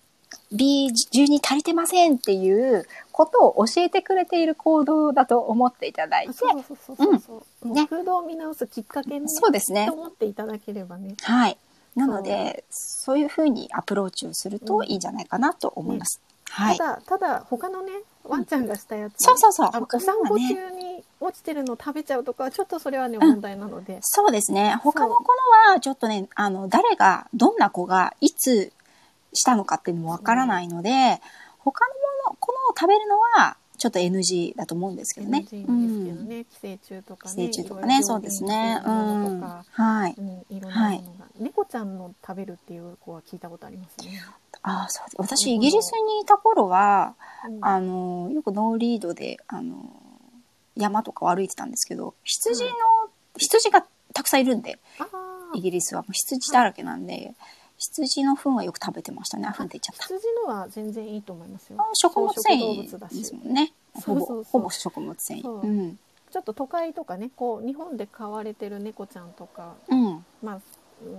[0.52, 7.68] B12 足りてませんっていうことを教えてくれている行動だと思っていただいて、そうそうそうそうそう。
[7.68, 9.94] もうね風土を見直すきっかけに、そうですねと。
[9.94, 11.16] 思っていただければね。
[11.22, 11.58] はい。
[11.96, 16.22] なので、そういうふうにアプローチをするといいんじゃないかなと思います。
[16.54, 16.78] はい。
[16.78, 17.92] ただただ他のね
[18.24, 19.70] ワンちゃんがしたやつ、そうそうそう。
[19.74, 24.76] あの他お散歩中に落ちてるのを食べちゃうとかはちょっとそれはね問題なので、そうですね。
[24.84, 25.24] 他の子
[25.68, 28.72] のは、ちょっとね、あの、誰が、どんな子が、いつ
[29.34, 31.22] したのかっていうのもわからないので、
[31.60, 31.94] 他の
[32.30, 35.40] もの、子のを食べるのは、ちょっと NG だと思うんですけどね。
[35.40, 38.82] NG ですけどね、寄生虫とかね寄生虫とかね、そうですね。
[38.86, 39.42] うん。
[39.42, 40.16] はい。
[40.18, 44.24] うん、いろんなものが、猫ちゃんの食べるっていう子は聞いたことありますね。
[44.64, 45.06] ああ、そう。
[45.18, 49.76] 私、イギリスにいた頃は、うんあの、よくノーリードで、あの、
[50.76, 52.70] 山とかを歩いてたんですけど、羊の、
[53.38, 54.80] 羊がたくさんいるんで、
[55.54, 57.36] イギリスはもう羊だらけなんで、
[57.78, 59.48] 羊の糞はよく食べてましたね。
[59.48, 60.04] あ、糞って言っちゃった。
[60.04, 61.90] 羊のは全然いいと思いますよあ。
[61.94, 63.74] 食物繊維ですもんね。
[63.94, 65.44] ほぼほぼ食物繊維。
[65.44, 66.00] そううん。
[66.32, 70.26] ちょっと都会とかねこう日本で飼われてる猫ちゃんとかうん。
[70.42, 70.62] まあ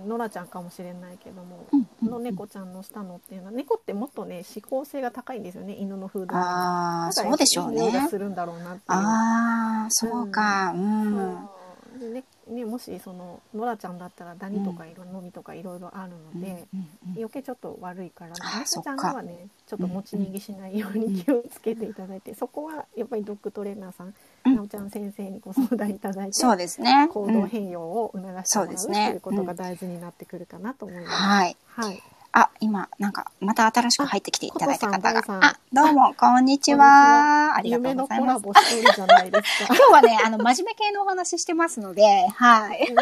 [0.07, 8.07] ノラちゃんかもしれないけども、うんうんの猫ちゃんのしたのっていうのは猫ってもっとね指向性が高いんですよね犬の風土ああ、だからそうでしょうね。
[8.09, 8.81] するんだろうなっていう。
[8.87, 10.71] ああ、そうか。
[10.75, 11.13] うん。
[11.13, 24.13] そうでねね、もしそのノラちゃんだったらダニとかいろのみとかいろいろあるので、うんうん余計ちょっと悪いからあ猫ちゃんそっかはねちょっと持ち逃げしないように気をつけていただいて、そこはやっぱりドッグトレーナーさん
[24.53, 27.09] なおちゃん先生にご相談いただいてそうですね。
[27.11, 31.13] 行動うん変容を促してもらうということが大事になってくるかなと思います。
[31.15, 31.57] はい。
[31.67, 32.03] はい。
[32.37, 37.55] あ、今、なんか、また新しく入ってきていただいた方があどうも、こんにちは。
[37.55, 38.43] ありがとうございます。
[38.43, 39.73] コラボしてるじゃないですか。
[39.73, 42.03] 今日はね、あの、真面目系のお話ししてますので、
[42.35, 42.93] はい。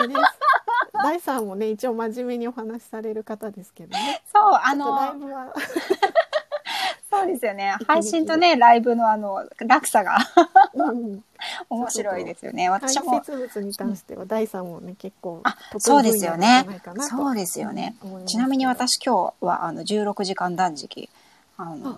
[1.03, 4.21] 大さんもね一応真面目にお話しされる方ですけどね。
[4.31, 5.53] そう、あちょっとライの、ブは
[7.09, 7.75] そうですよね。
[7.87, 10.17] 配信とね、ライブのあの、落差が
[10.73, 11.23] うん
[11.69, 12.69] 面白いですよね。
[12.69, 13.19] 排私も。
[13.21, 15.43] 泄物に関しては第三もね結構
[15.77, 16.65] そうですよね。
[17.09, 17.95] そうですよね。
[18.25, 21.09] ちなみに私今日はあの16時間断食
[21.57, 21.97] あのあ。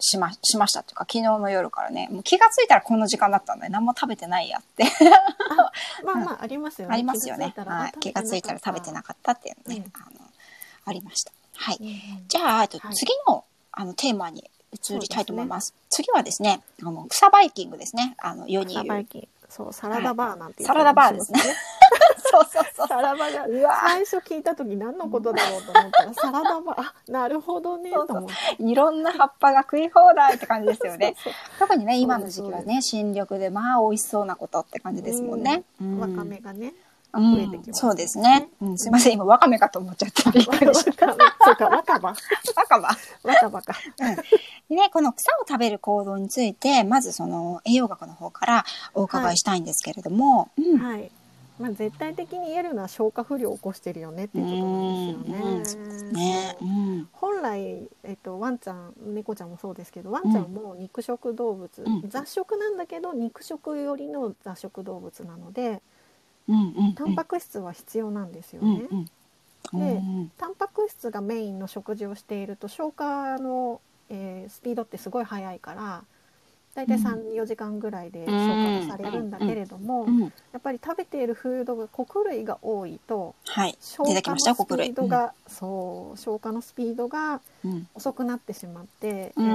[0.00, 4.84] しましましたっていうか昨日の夜からねもう気がついたらこの時間だったんで何も食べてないやって。
[6.04, 6.94] まあまあありますよね。
[6.94, 7.52] ありますよね。
[7.54, 9.92] 気がついたらはい、気がついたら食べてなかったっていうね、うん。
[9.94, 10.26] あの
[10.86, 11.32] ありました。
[11.56, 11.78] はい。
[12.28, 12.94] じゃあえっとはい。
[12.94, 15.74] 次のあのテーマに移りたいと思います。
[15.88, 18.14] 次はですねあの草バイキングですね。
[18.18, 18.74] あの世に
[19.48, 21.40] そうサラダバーなんて言サラダバーですね。
[22.30, 22.88] そうそうそう。
[22.88, 26.80] サラダがうわ最初聞いた時何のことだろうと思ったら サラダバー。
[26.80, 27.90] あなるほどね。
[27.90, 28.06] そうそう。
[28.08, 28.62] と思って。
[28.64, 31.14] いろんな葉っぱが食い放題って感じですよね。
[31.22, 35.62] そう特にねそう今の時期はね新緑でまあ美味しそうなことって感じですもんね。
[35.78, 36.16] そうわうん。
[36.16, 36.68] かめがね。
[36.68, 36.74] うん
[37.20, 38.48] 増えてきますそうですね。
[38.60, 39.12] うん、すいません。
[39.14, 40.30] 今わかめかと思っちゃって。
[40.30, 41.12] びっわくりしかめ。
[41.44, 42.14] そうかわかば。
[42.14, 42.60] た。
[42.60, 42.88] わかば。
[43.22, 43.74] わかばか。
[44.68, 50.78] でねこの草を食べる行動についてまずその栄養学の方からお伺いしたいんですけれども、うん。
[50.78, 51.10] はい。
[51.58, 55.96] まあ絶対的に言えるのは消化不良を起こしてるよねっていうことなんですよね。
[56.10, 56.12] うん。
[56.12, 62.08] ね、うん、本来、えっと、ワンちゃん猫ちゃんもそうですけどワンちゃんも肉食動物、うん。
[62.08, 65.80] 雑食なんだけど肉食よりの雑食動物なのでうん、うん、
[66.94, 68.84] タンパク質は必要なんですようん、ね。
[68.90, 69.06] うん、
[69.72, 73.80] うん、でうんタンパク質がメインの食事をしていると消化の、
[74.10, 76.04] えースピードってすごい速いから
[76.74, 77.04] 大体うん。
[77.04, 80.28] 34時間ぐらいで消化されるんだけれども、うん、や
[80.58, 84.74] っぱり食べているフードが穀類が多いとはい、消化のスピ。
[84.74, 89.46] ードが、そう消化のスピードがうん、うん、遅くなってしまって、うん。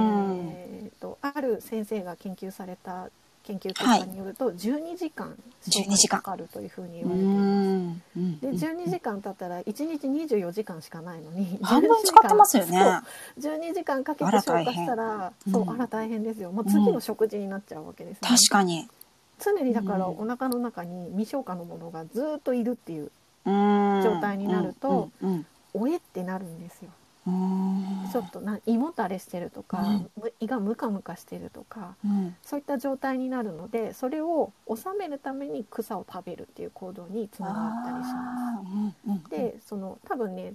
[0.52, 3.10] えー、とある先生が研究された
[3.50, 5.36] 研究結果によると、12時間
[5.66, 8.60] 消化にかかるというふうに言われています。
[8.60, 13.02] で12時間経ったら1日24時間しかないのに半分使ってますよね。
[13.40, 13.54] そう。
[13.54, 15.70] 12時間かけて消化したらそううん。
[15.70, 16.52] あら大変ですよ。
[16.52, 18.28] もう次の食事になっちゃうわけです、ね。
[18.28, 18.88] 確かに。
[19.42, 20.18] 常にだからうん。
[20.18, 23.10] お腹の中に未消化のものがずっといるっていう
[23.46, 26.90] 状状態になると、うん、おえってなるんですよ。
[26.90, 30.10] うん、ちょっとな胃もたれしてるとか、うん。
[30.16, 38.96] む胃がムカムカしてるとかうん、そういった状態になるのでそれを収めるために草を食べるっていう行動につながったりします。
[39.06, 39.22] うん。
[39.28, 40.54] でその多分ね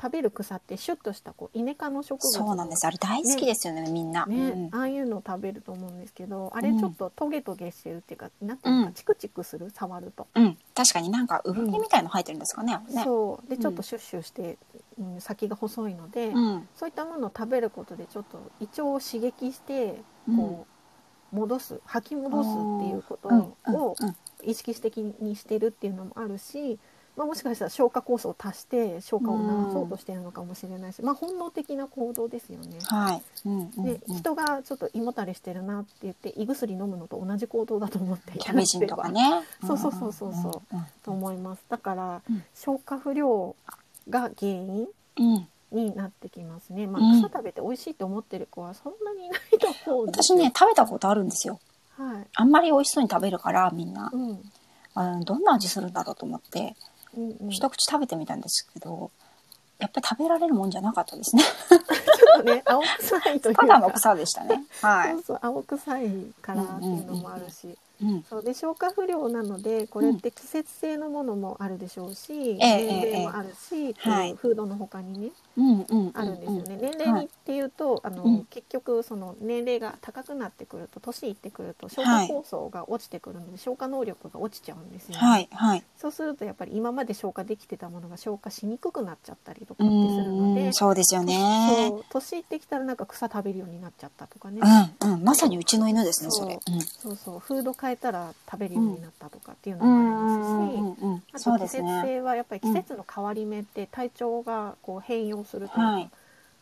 [0.00, 2.30] 食べる草ってシュッとしたこうイネ科の植物。
[2.30, 2.86] そうなんです。
[2.86, 4.26] あれ大好きですよね、みんな。
[4.26, 4.74] ね、うん。
[4.74, 8.94] ああいうのを食べると思うんですけどあれちょっとトゲトゲしてるっていうか、なんていうのかうん。
[8.94, 12.78] チクチクする触ると、うん、確かになんか産毛みたいの生えてるんですかね。
[12.90, 13.02] ね。
[13.04, 13.48] そう。
[13.48, 14.58] でうんちょっとシュッシュして、
[14.98, 20.36] うん、先が細いので、うん、そういったものを食べることでちょっと胃腸を刺激してうん。
[20.36, 20.66] こ
[21.32, 22.52] う戻す吐き戻すっ
[22.88, 23.74] ていうことうん。
[23.74, 24.16] をうん。
[24.44, 26.78] 意識的にしてるっていうのもあるし、
[27.18, 32.78] まあ、もしかしたら消化酵素を足して消化を促そうとしてるのかもしれないし、まあ、本能的な行動ですよね。
[32.84, 33.22] はい。
[33.44, 39.42] うん、うん、でうん人がちょっと胃もたれしてるなって言って胃薬飲むのと同じ行動だと思っていキャベジンとかね。
[39.66, 40.86] そうそうそうそうそうん。
[41.02, 43.56] と思いますだから、うん消化不良
[44.08, 45.48] が原因うん。
[45.70, 51.60] になってきますね、まあ、うん草食べて美味しいと思ってる子はそんなにいないと思うんですよ私ね、食べたことあるんですよ。
[51.90, 54.08] はいあんまり美味しそうに食べるから、みんな。
[54.12, 54.50] うん
[54.98, 56.74] あのどんな味するんだろうと思って、
[57.16, 59.10] うんうん、ち一口食べてみたんですけど、
[59.78, 61.42] やっぱり食べられるもんじゃなかったですね。
[61.42, 64.64] ょっとね 青臭いというかただの草でしたね。
[64.82, 65.22] はいそう。
[65.22, 66.10] そう青臭い
[66.42, 67.76] からっていうのもあるし、うん。
[68.28, 76.10] そうで消化不良なのでこれって季節性のものもあるでしょうし、ええ年齢もあるし、はいいうフードの他にねうんうん。
[76.14, 76.78] あるんですよね。
[76.80, 85.20] 年はい齢にっていうと、あの、うん結局その年齢が高くなってくると年いってくると消化はい酵素が落ちてくるので、消化能力が落ちちゃうんですよね。
[85.20, 85.82] はい、はい。
[85.96, 91.88] そうするとやっぱり今まで消化できてたものが消化しにくくなっちゃったりとかうってするので、ん、そうですよね。
[91.88, 94.60] そう年いってきたらなんか草食べるようになっちゃったとかね。
[95.00, 96.58] うん、うん、まさにうちの犬ですね、それ。
[97.00, 99.84] そうそうフード変えたら食べるようになったとかっていうの。
[99.86, 102.02] もありますし、あと季節。
[102.02, 106.10] 性はやっぱり季節の変わり目って体調がこう変容するというか、はい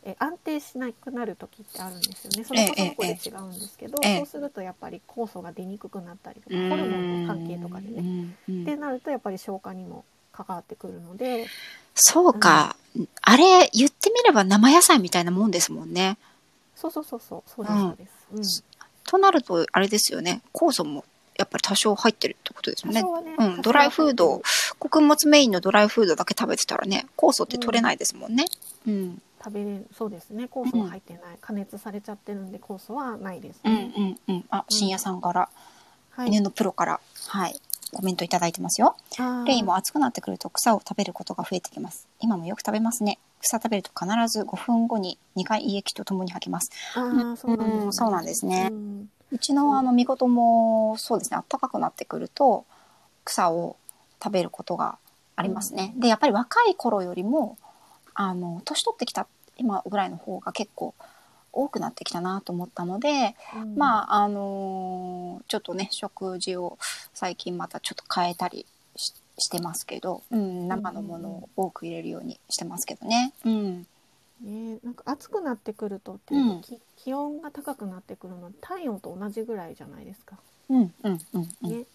[0.03, 8.29] え安定しなくなる時ってあるんですよねその子その子で違うんですけど、ええそうするとやっぱり酵素が出にくくなったりとかホルモンの関係とかでね、
[8.61, 11.47] ってなるとやっぱり消化にも関わってくるので
[11.93, 12.77] そうか。
[13.21, 16.17] あれ、言ってみれば生野菜みたいなもんですもんね。
[16.75, 18.63] そうそうそうそうそうですそうです、
[19.07, 20.41] となると、あれですよね。
[20.53, 21.03] 酵素も
[21.37, 23.01] やっぱり多少入ってるってことですね。
[23.01, 24.41] ねうん、ドライフード、
[24.79, 28.45] 穀物メインのドライフードだけ食べてたらね、酵素って取れないですもんね。
[28.87, 29.21] うん。
[29.43, 30.45] 食べれるそうですね。
[30.51, 33.93] 酵素は入ってない、加熱されちゃってるんで酵素はないですうん、ね、
[34.27, 34.45] うん、うん。
[34.49, 35.49] あ、深夜さんから、
[36.09, 36.29] はい。
[36.29, 37.55] 犬のプロから、はい、
[37.93, 38.95] コメントいただいてますよ。
[39.45, 42.07] レイも暑くなってくると草を食べることが増えてきます。
[42.19, 43.19] 今もよく食べますね。
[43.41, 46.71] 草食べると必ず5分後に2回胃液とともに吐きます。
[46.95, 48.69] あーそうなんです、うんそうなんですね。
[48.71, 52.65] うんうちのあの、み事もそうですね、暖かくなってくると
[53.25, 53.75] 草を
[54.23, 54.97] 食べることが
[55.35, 55.93] ありますね。
[55.97, 57.57] で、やっぱり若い頃よりも、
[58.13, 60.95] あの、年取ってきた今ぐらいの方が結構
[61.51, 66.77] 多くなってきたなと思ったので、うんまあ、あのーちょっとね、食事を
[67.13, 73.33] 最近またちょっと変えたりししてますけど、うん、生のものを多く入れるようにしてますけどね。
[73.45, 73.87] うん。
[74.41, 76.61] ね、なんか暑くなってくるとっていうん。
[76.61, 80.37] き気温が高くなってくるの体温と同じぐらいじゃないですか、
[80.69, 81.69] うん、うん、うん、うん。
[81.69, 81.85] ね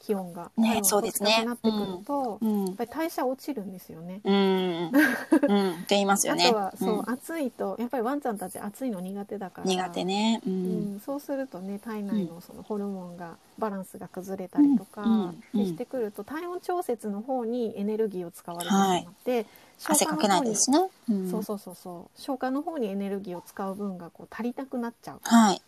[0.00, 1.44] 気温が、ねそうですね。
[1.44, 2.66] なってくると、うん。
[2.66, 4.20] やっぱり代謝落ちるんですよね。
[4.24, 6.46] うん、うん、って言いますよね。
[6.48, 7.10] あとはそう、ん。
[7.10, 9.66] 暑いとやっぱりワンちゃんたち暑いの苦手だから。
[9.66, 10.40] 苦手ね。
[10.46, 10.50] う。
[10.50, 10.96] うん。
[10.96, 19.46] ん、そうするとね体内のそのホルモンがバランスが崩れたりとか、してくると体温調節の方にエネルギーを使われてしまって、
[19.84, 20.78] 汗かけないですね。
[21.10, 21.30] うん。
[21.30, 22.20] そうそうそうそう。
[22.20, 25.16] 消化の方にエネルギーを使う分がこう足りなくなっちゃう。
[25.16, 25.62] っはい。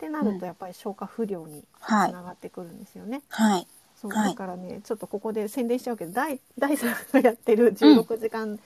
[0.00, 2.12] てなるとやっぱり消化不良につはい。
[2.12, 3.22] ながってくるんですよね。
[3.28, 3.66] はい。
[4.00, 8.58] そうはいだからねちょっとここで宣伝しちゃうけど第第3がやってる16時間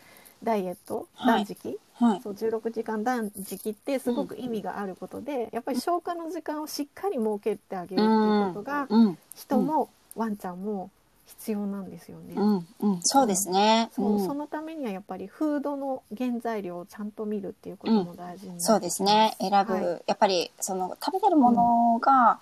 [0.45, 2.21] ダイエット、はい断食、はい。
[2.23, 9.19] そう16時間断食ってすごく意味があることで、やっぱり消化の時間をしっかり設けてあげるっていうことが、うん。
[9.35, 10.91] 人もワンちゃんも
[11.27, 12.35] 必要なんですよね。
[12.37, 12.67] うん。
[12.81, 13.03] うん。
[13.03, 13.91] そうですね。
[13.93, 19.37] そううんそのためにはやっぱりフードの原材料をちゃんと見るっていうことも大事になってきますそうですね。
[19.41, 22.39] 選ぶ、はいやっぱりその食べてるものが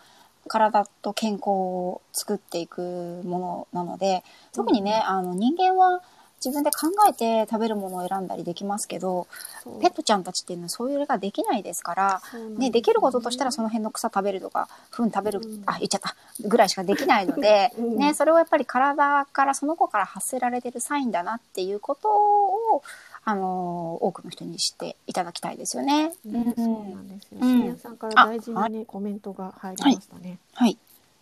[0.48, 6.02] 体と健康を作っていくものなので、特にね、あの人間は
[6.44, 9.26] 自分で考えて食べるものを選んだりできますけど、
[9.80, 12.22] ペットちゃんたちっていうのはそういうのができないですから、
[12.58, 15.62] ね、できることとしたらそのの辺の草食べるとか、糞食べる、うん。
[15.66, 16.14] あ、言っちゃった、
[16.46, 17.96] ぐらいしかできないので、うん。
[17.96, 22.82] ね、それをやっぱり体から、その子から発せられてるサインだなっていうことを、
[23.24, 26.08] あのー多くの人に知っていただきたいですよね。
[26.08, 26.54] ね、うん。
[26.56, 27.38] そうなんですよ。
[27.40, 27.76] うん。
[27.76, 30.38] さんから大事なね、コメントが入りましたね。
[30.54, 30.76] はい。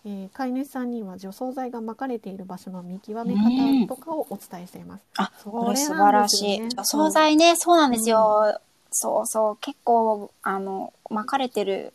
[0.05, 5.05] えー飼い主さんには除草剤が撒かれている場所の見極め方とかをお伝えしています。
[5.17, 6.59] あ、そこれ素晴らしい。
[6.71, 8.59] 除草剤ね、そうなんですよ。
[8.91, 11.93] そうそう、結構、あの、巻かれてる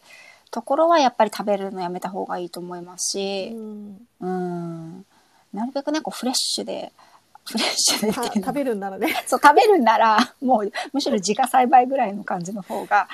[0.51, 5.05] ところはやっぱり食べるのやめた方がいいと思いますうし、ん、うん、
[5.53, 6.91] なるべくね、こうフレッシュで、
[7.45, 9.23] フレッシュで食べるんならね。
[9.27, 13.07] そう、食べるんなら、もう、むしろ自家栽培ぐらいの感じの方が、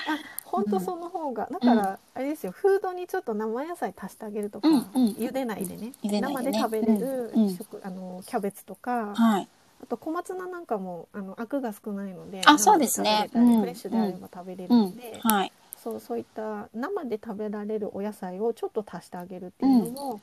[0.52, 2.52] 本当その方が、だからあれですよ。
[2.52, 4.82] フードにちょっと生野菜足してあげるとか、うんうん
[5.18, 5.92] 茹でないでね。
[6.04, 6.20] 茹でね。
[6.20, 7.56] 生で食べれるうんうん。
[7.56, 9.48] 食、あのキャベツとか、はい。
[9.82, 13.28] あと小松菜なんかもあのアクが少ないのであそうですね。
[13.32, 14.82] フレッシュであれば食べれるうん。
[14.84, 15.20] ので、。
[15.22, 15.52] はい。
[15.82, 20.20] そうそういった生で食べられるお野菜をちょっと足してあげるっていうのも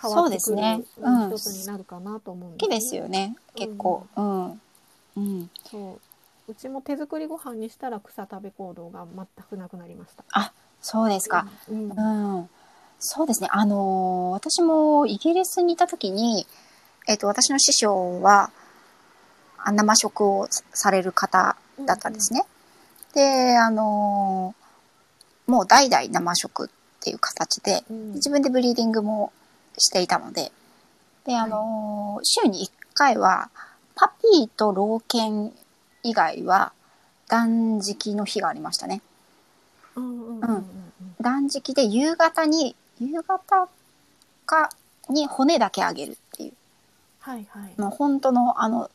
[0.00, 0.56] 変わってくる、
[1.30, 4.06] 一つになるかなと思うん好きですよね、結構。
[4.16, 4.60] うん。
[5.16, 5.50] うん。
[5.64, 6.05] そう
[6.48, 10.24] うちも手作りご飯にしたら草食べ行動が全くなくなりました。
[10.32, 11.46] あ、そうですか。
[11.68, 12.50] うんうん。
[13.00, 13.48] そうですね。
[13.50, 16.46] あのー私もイギリスにいた時に、
[17.08, 18.50] えっ、と、私の師匠は、
[19.58, 22.44] あ生食をされる方だったんですね。
[23.14, 26.68] で、あのーもう代々生食っ
[27.00, 29.32] ていう形で、うん自分でブリーディングも
[29.78, 30.52] していたので、
[31.24, 33.50] で、あのー週に1回は、
[33.96, 35.52] パピーと老犬
[36.08, 36.72] 以外は
[37.28, 39.02] 断食の日がありましたね。
[39.96, 40.66] うんうんうんうんうん
[41.20, 43.68] 断食で夕方に、夕方
[44.44, 44.70] か
[45.08, 46.52] に骨だけあげるっていう。
[47.20, 47.80] はいはい。
[47.80, 48.90] もう本当の、あの、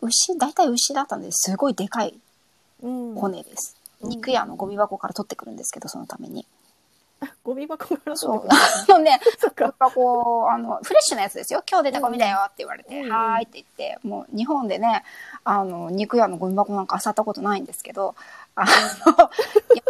[0.00, 2.14] 牛、大体牛だったんですごいでかい
[2.82, 3.76] うん骨です。
[4.00, 6.46] うん肉屋のゴミ箱から取ってくるんですけど、そのために。
[7.42, 8.46] ゴミ箱からそう。
[8.48, 9.72] あのね、そっか。
[9.94, 11.62] こう、あの、フレッシュなやつですよ。
[11.68, 15.04] 今日出たゴミだよって言われて、うんはーいって言って、もう日本でね、
[15.44, 18.14] あの、肉屋のゴミ箱なんか漁ったことないんですけど、
[18.54, 19.30] あの、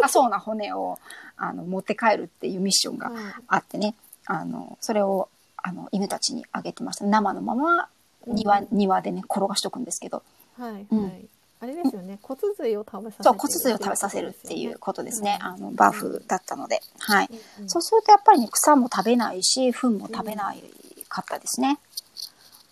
[0.05, 0.99] やそうな骨を、
[1.37, 3.95] あの、持って帰るっていうミッションがはいあってね、
[4.27, 7.07] あの、それを、あの、犬たちにあげてました。
[7.07, 7.89] 生のまま
[8.27, 10.23] 庭、うん庭でね、転がしとくんですけど、
[10.59, 11.27] はいうんはい。
[11.65, 12.19] あれですよね。
[12.23, 15.39] 骨髄を食べさせそう、て骨髄を食べさせるっていうことですね。
[15.41, 17.29] うんあの、バーフだったので、はい。
[17.31, 20.63] うんうんそうするとやっぱりね、草も食べないし、糞も食べない
[21.09, 21.79] かったですね。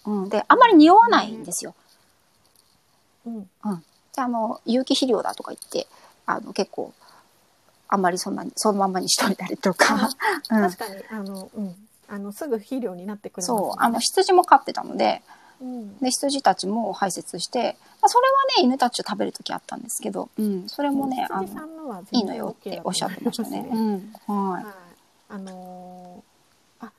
[0.05, 0.29] うん。
[0.29, 1.75] で、あんまり匂わないんですよ。
[3.25, 3.43] うん
[4.15, 5.87] で、あの、有機肥料だとか言って、
[6.27, 6.93] あの、結構、
[7.89, 10.11] あんまりそんなに、そのまんまにしといたりとか。
[10.51, 10.77] うん確。
[10.77, 11.75] かにあのうん
[12.09, 15.23] あのすぐ肥料になってくれますそう、ねあの、羊も飼ってたので、
[15.63, 23.65] うんで、羊たちも排泄して、まあ、それはね、犬たちと食べるときあったんですけど、うん、それもね、あの、いいのよっておっしゃってましたね。
[23.73, 24.65] うん、ははい。
[25.29, 26.93] あのーあ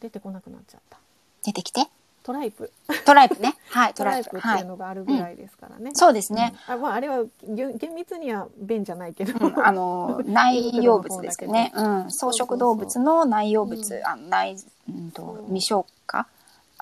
[0.00, 0.98] 出てこなくなっちゃった。
[0.98, 1.00] い。
[1.46, 1.88] 出てきて。
[2.22, 2.70] トライプ。
[3.06, 3.54] トライプね。
[3.70, 4.36] はい、ト トライプ。
[4.36, 4.64] っていう。
[4.66, 5.90] のがあるぐらいですからね。
[5.94, 6.54] そうですね。
[6.68, 6.74] うん。
[6.74, 9.46] あまああれは厳厳密には便じゃないけど。
[9.46, 11.72] うんあの、 内容物ですけどね。
[11.74, 12.08] うん。
[12.08, 14.56] 草食動物の内容物、うんあの内、
[14.88, 16.26] うんと未消化？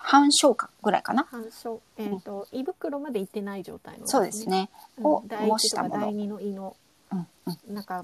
[0.03, 1.27] 半消化ぐらいかな。
[1.31, 4.49] 反射えっ、と胃袋まで行ってない状態の、そうです。
[4.49, 4.69] ね。
[4.99, 6.77] うんを模したもの第二の胃の
[7.13, 7.75] うん、うん。
[7.75, 8.03] なんか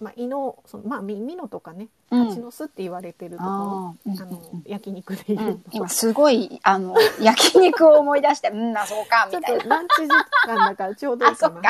[0.00, 3.96] まあ胃のそのまあミミノとかね、うん蜂の巣って言われてるところ。
[4.06, 9.62] うんあのうん焼肉でいうう、ん、今すごい、あの、焼肉を思い出して、うんな、そうか、みたいな。
[9.62, 10.08] とランチ時
[10.46, 11.60] 間だからちょうどいいかな。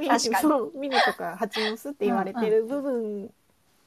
[0.00, 3.30] ミ 確かにそうミニとか蜂の巣って言われてる部分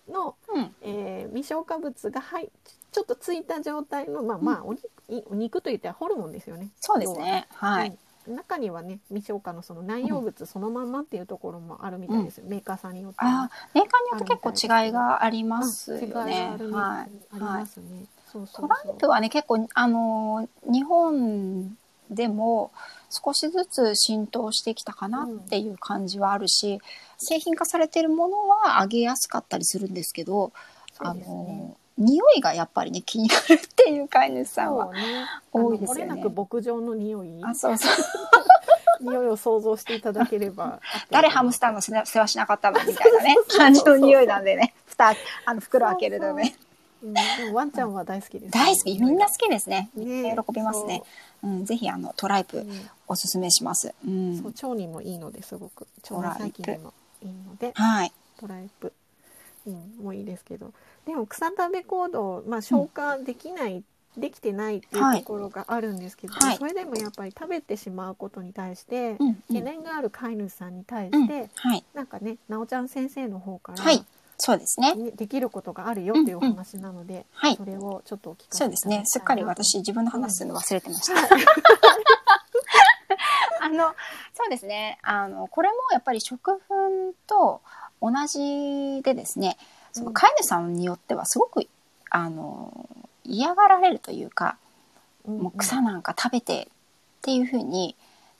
[0.09, 0.75] の、うん。
[0.81, 2.49] えー未消化物が入っ
[2.95, 6.69] ちょっとついた状態のまあまあお肉,い、お肉といってはホルモンですよね。
[6.79, 7.47] そうですね。
[7.51, 7.71] 要は。
[7.75, 7.89] はい。
[7.89, 16.57] うん中にはね未消化のその内容物そのまんまっていうところもあるみたいですよ、メーカーさんによってはああ、メーカーによって結構違いがありますよ違いがねあ。
[16.57, 17.11] るみはい。
[17.33, 18.05] ありますね。
[18.31, 21.77] そうそうトランプはね、結構、あのー日本
[22.09, 22.71] でも
[23.11, 26.81] 少しずつ浸透してきたかなっていう感じはあるし、
[27.19, 30.53] 製品化されてるものは上げやすかったりするんですけど、ね
[30.97, 34.91] あのー匂いがやっぱりね、気になるっていう飼い主さんは。
[35.51, 37.93] 多いですよねあの漏れなく牧場の匂い、あ、そうそう。
[39.01, 40.79] 匂いを想像していただければ。
[41.09, 45.13] 誰ハムスターの世世話しなかったのみたいなね、 感じの匂いなんでね、蓋、
[45.45, 46.55] あの、袋開けるとね。
[47.03, 48.99] うん、でもワンちゃんは大好きです、大好き。
[48.99, 49.89] みんな好きですね。
[49.95, 51.03] ね喜びますね。
[51.43, 52.65] うん、ぜひ、あの、トライプ
[53.07, 53.93] おすすめします。
[54.05, 54.41] うん。
[54.41, 58.11] そう腸にもいいのですごく腸内細菌にもいいのではい。
[58.39, 58.91] トライプ、
[59.67, 60.73] うん、もういいですけど
[61.05, 63.83] でも草食べ行動、まあ、消化できない、
[64.17, 69.35] できてないっていうところがあるんですけど、はいそれでもやっぱり食べてしまうことに対して、うん、うん。
[69.47, 71.83] 懸念がある飼い主さんに対うんして、はい。
[71.93, 74.05] なんかねなおちゃん先生の方から、はい
[74.37, 74.95] そうですね。
[74.95, 77.65] ねできることがあるよっていうお話なので、はいそ。
[77.65, 79.01] れをちょっとお聞かせそうですね。
[79.05, 81.13] すっかり私、自分の話するの忘れてました。
[83.61, 83.95] あの、
[84.33, 84.99] そうですね。
[85.03, 86.63] あの、これもやっぱり食粉
[87.27, 87.61] と
[88.01, 89.57] 同じでですね、
[89.93, 91.67] その飼い主さんによってはすごく、
[92.09, 92.89] あの、
[93.23, 94.57] 嫌がられるというか、
[95.27, 96.67] うんもう草なんか食べてっ
[97.23, 97.95] ていうふうに、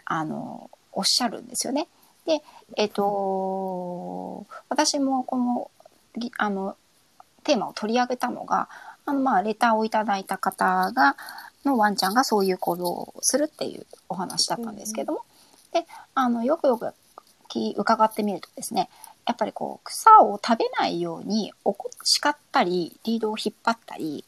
[0.06, 1.88] あの、おっしゃるんですよね。
[2.26, 2.44] で、
[2.78, 5.72] えっ、と、私もこの、
[6.16, 6.76] ぎあの、
[7.44, 8.70] テーマを取り上げたのが、
[9.06, 11.16] あの、まあ、レターをいただいた方が、
[11.64, 15.22] のワンちゃんがそういう行動をするっていうお話だったんですけども、
[15.74, 16.94] で、あの、よくよく
[17.48, 18.90] き伺ってみるとですね、
[19.26, 24.24] やっぱりこう、草を食べないように、おこ叱ったり、リードを引っ張ったり、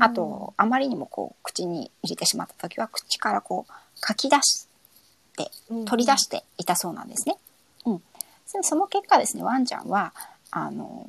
[0.00, 4.68] あと、あまりにもこう、口に入れてしまった時は、口からこう、かき出し
[5.36, 5.50] て、
[5.86, 7.36] 取り出していたそうなんですね。
[7.84, 8.02] うん。
[8.46, 10.14] そその結果ですね、ワンちゃんは、
[10.50, 11.06] あの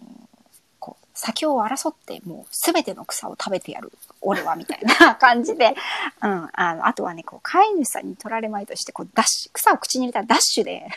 [0.79, 3.91] こう、先を争って、もうすべての草を食べてやる、
[4.21, 5.75] 俺は、みたいな 感じで、
[6.21, 6.49] うん。
[6.53, 10.89] あの、あとはね、こう、飼い主さんに取られまいとして、こう、ダッシュ、草を口に入れたらダッシュで、うん、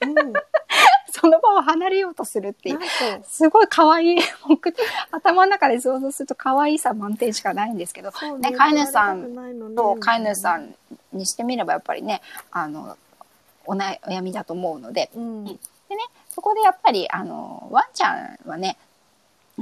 [1.10, 2.78] その場を離れようとするっていう
[3.28, 4.18] すごい可愛い。
[4.48, 4.74] 僕、
[5.10, 10.74] 頭の中で想像すると可愛さ満点しかないんですけど、ね飼い主さんんと飼い主さん
[11.12, 12.96] にしてみればやっぱりね、あの、
[13.66, 15.58] お悩みだと思うので、うん、でね、
[16.30, 18.78] そこでやっぱり、あの、ワンちゃんはね、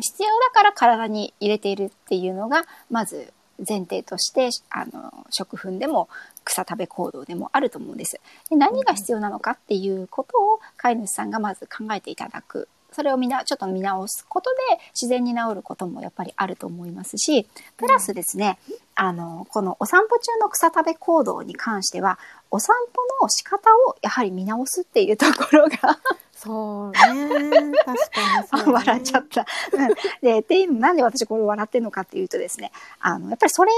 [0.00, 3.32] 必要だから体に入れているっていうのが、まず
[3.68, 6.08] 前提として、あの、食粉でも
[6.44, 8.20] 草食べ行動でもあると思うんです。
[8.48, 12.68] で何が必要なのかっていうことを飼い主さんがまず考えていただく。
[12.92, 14.56] それをみな、ちょっと見直すことで
[14.94, 18.58] 自然に治ることもやっぱりあると思いますし、プラスですね、
[18.96, 22.18] あの、このお散歩中の草食べ行動に関しては、
[22.50, 26.00] お散歩の仕方をやはり見直すっていうところが
[26.42, 29.46] そうね確かにね、 笑っちゃった。
[29.72, 33.72] う んで、っていうのなんで私これ笑ってるのかっていうとですね、あの、やっぱりそれ、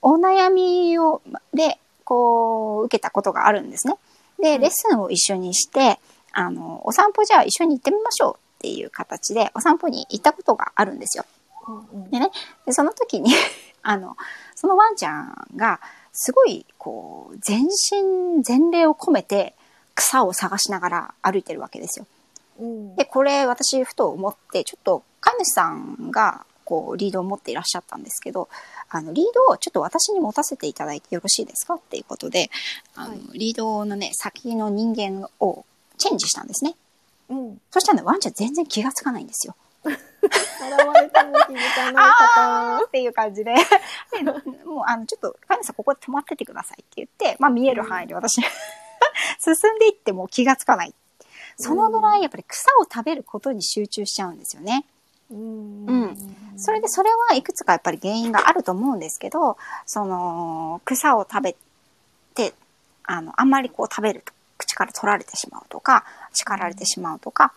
[0.00, 3.96] お悩みを、で、こう、受けたことがあるんですね。
[4.38, 5.98] で、いレッスンを一緒にして、
[6.32, 11.24] あの、お散歩じゃあ一緒に行ってみましょうっていう形で、お散歩に行ったことがあるんですよ。
[12.10, 12.30] でね、
[12.66, 13.32] でその時に、
[13.82, 14.16] あの、
[14.54, 15.80] そのワンちゃんが、
[16.12, 19.54] すごい、こう、全身全霊を込めて、
[19.94, 22.06] 草を探しながら歩いてるわけですよ。
[22.58, 28.48] うんで、これ私ふと思って、ちょっと飼い主さんが、こう、リードを持っていらっしゃったんですけど、
[28.88, 32.50] あの、リードをちょっと私に持たせていただいてよろしいですかっていうことで、
[32.94, 35.64] あの、はいリードのね、先の人間を
[35.98, 36.74] チェンジしたんですね。
[37.28, 39.56] うんそしたらね、ワンちゃん全然気がつかないんですよ。
[39.84, 43.54] 現れても気づかない方っていう感じで。
[44.12, 44.22] で
[44.64, 48.40] もう、あの、ちょっと、飼い主さんここで止まっててくださいって言って、まあ見える範囲で私、
[49.40, 50.94] 進んでいっても気がつかない。
[51.56, 54.84] そのぐらいやっぱり草を食べることに集中しちゃうんですよね。
[55.30, 55.86] うん。
[55.86, 56.36] うん。
[56.56, 59.56] それでそれはいくつかやっぱり原因があると思うんですけど、
[59.86, 61.56] その草を食べ
[62.34, 62.54] て、
[63.04, 67.52] あの、あんまりこう食べると口から取られてしまうとか、叱られてしまうとか、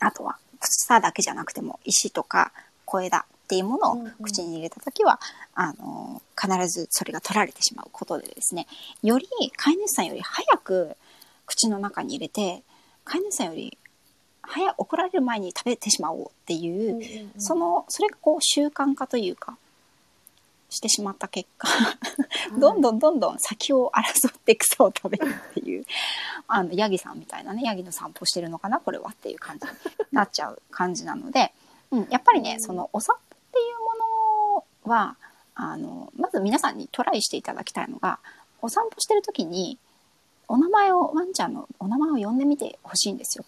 [0.00, 2.52] あとは草だけじゃなくても石とか
[2.84, 4.12] 小枝っていうものをうんうん。
[4.22, 5.20] 口に入れたときは、
[5.54, 8.66] あの、必ずそれが取られてしまうことでですね、
[9.02, 9.26] より
[9.56, 10.96] 飼い主さんより早く
[11.46, 12.62] 口の中に入れて、
[13.04, 13.78] 飼い主さんより
[14.48, 19.56] 早怒られる前に食べてしまおうっていう、うんうんその、それがこう習慣化というか、
[20.70, 21.68] してしまった結果、
[22.58, 25.84] どんどんどんどん先を争って草を食べるっていう、
[26.46, 29.72] あの、ヤギさんみたいなね、ヤギの散歩してるのかな、これはっていう感じに
[30.12, 31.52] なっちゃう感じなので、
[31.90, 32.60] うん、やっぱりね、うん。
[32.60, 33.78] そのお散歩っていう
[34.90, 35.16] ものは、
[35.54, 38.18] あの、まず皆さんにトライしていただきたいのが、
[38.60, 39.78] お散歩してる時に、
[40.48, 43.44] お名前を、ワンちゃんのお名前を呼んでみてほしいんですよ。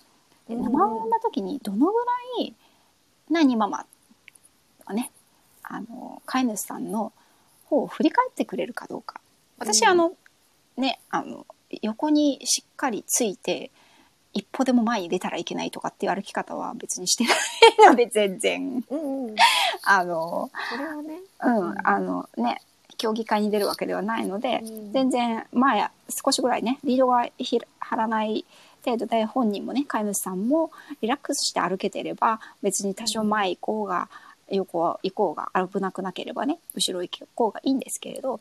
[0.50, 0.62] でうん。
[0.64, 1.92] 名前を呼んだ時にどのぐ
[2.38, 2.54] らい
[3.30, 3.86] 「何ママ」
[4.80, 5.10] とかね
[5.62, 7.12] あの飼い主さんの
[7.64, 9.20] 方を振り返ってくれるかどうか。
[9.58, 9.88] 私、うん。
[9.88, 10.12] あの
[10.76, 11.46] ねあの
[11.82, 13.70] 横にしっかりついて
[14.32, 17.34] 一歩でも前に出たらいけないとかっていう歩き方は別にしてな
[17.86, 18.84] いので全然。
[18.90, 19.36] うんうん。
[19.84, 21.20] あのそれはね。
[21.42, 21.74] うん。
[21.84, 22.60] あのね
[22.96, 24.92] 競技会に出るわけではないので、うん。
[24.92, 28.44] 全然前少しぐらいねリードがひ張らない
[28.84, 30.70] 程度で本人もね飼い主さんも
[31.00, 34.08] リラックスして歩けてれば別に多少前行こうが
[34.48, 38.40] 横行こうが危なくなければね後ろ行こうがいいんですけれど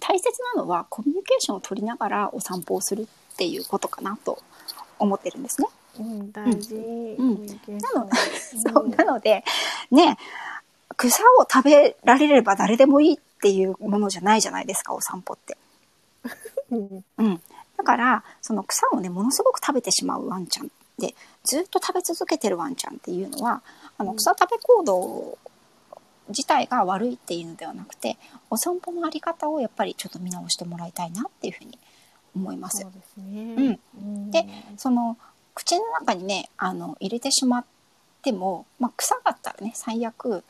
[0.00, 4.38] 大切なのはコミュニケーションを取りながらお散歩をするっていうことかなと
[4.98, 5.68] 思ってるんですね。
[6.00, 8.08] うん、大事、なの
[8.72, 9.44] そうなので
[9.90, 10.16] ね
[10.96, 15.56] 草を食べられれば誰でもいいっていうものじゃないじゃないですかお散歩って。
[16.70, 17.04] うん。
[17.18, 17.42] うん、
[17.82, 23.62] だからその草をねものすごく食べてしまうワンちゃんでずっと食べ続けてるワンちゃんっていうのは
[23.98, 24.16] あのうん。
[24.18, 25.38] 草食べ行動
[26.28, 28.16] 自体が悪いっていうのではなくて
[28.50, 31.76] お散歩のあり方をやっぱりちょっと見直してもらいたいなっていうふうに
[32.36, 32.82] 思います。
[32.82, 32.92] そう。
[32.92, 34.30] ですね、うん。
[34.30, 35.18] でその
[35.54, 37.64] 口の中にねあの入れてしまっ
[38.22, 40.44] ても、まあ、草だったらね最悪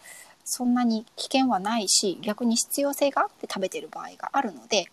[0.45, 4.91] そんなに危険はないし逆に必要性があって食べてる場合があるので、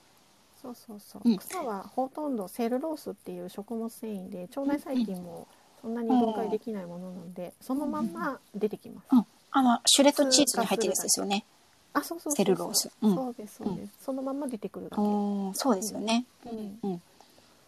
[0.61, 1.37] そうそうそう、うん。
[1.37, 5.47] 草はほとんどセルロースっていう食物繊維で腸内細菌も
[5.81, 9.07] そんなに分解できないものなので、そのまんま出てきます、
[9.51, 11.45] あの、シュレットチーズに入ってるやつですよね。
[11.93, 12.91] あそうそうそうセルロース。
[13.01, 13.15] うん。
[13.15, 16.25] そうですそうです、そのまま出てくるだけ、うん、そうですよね。
[16.45, 16.79] うん。
[16.83, 17.01] うん。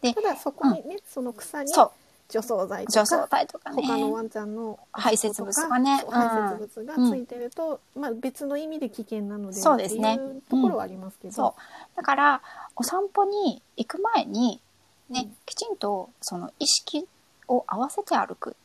[0.02, 1.92] でただそこにね、その草にそう、
[2.32, 3.84] 除草剤と除草か剤とかね。
[3.84, 6.00] 他のワンちゃんの排泄物がね。
[6.02, 10.16] そう排泄物がついてると、まあ別の意味で危険なのでそうですね。
[10.16, 11.98] っていうところはありますけど、そう。
[11.98, 12.42] だから、
[12.78, 14.62] お散歩に行く前に、
[15.10, 15.38] ね、うん。
[15.46, 17.06] きちんとその意識
[17.50, 18.56] を合わせて歩く。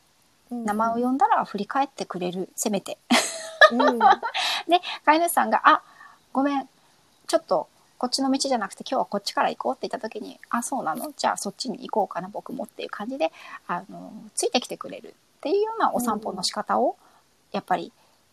[0.49, 0.65] うん。
[0.65, 2.97] 名前を呼んだら振り返ってくれる、せめて。
[3.71, 3.99] うん。
[4.69, 5.83] で、飼い主さんが、あ、
[6.31, 6.69] ごめん、
[7.27, 7.67] ちょっと、
[7.97, 11.11] こっちの道じゃなくて今日はこっちから行こうって言った時に、あ、そうなの？
[11.17, 13.31] じゃあそっちに行こうかな、僕もっていう感じで、
[13.67, 16.95] あの、ついてきてくれるっていうようなお散歩の仕方を、
[17.51, 17.91] やっぱり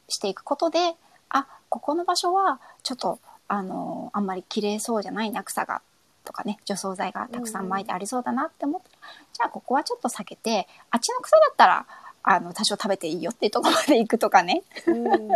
[0.08, 0.94] していくことで、
[1.30, 5.80] あ、ここの場所は、ちょっと、あの、あんまり綺麗そうじゃないな、草が、
[6.24, 8.88] とかね、除草剤がたくさん巻いてありそうだなって思った。
[8.88, 8.96] ら、
[9.32, 11.86] じゃあここはちょっと避けて、あっちの草だったら、
[12.22, 14.62] あの、多少食べていいよっていうところまで行くとかね。
[14.86, 15.28] うん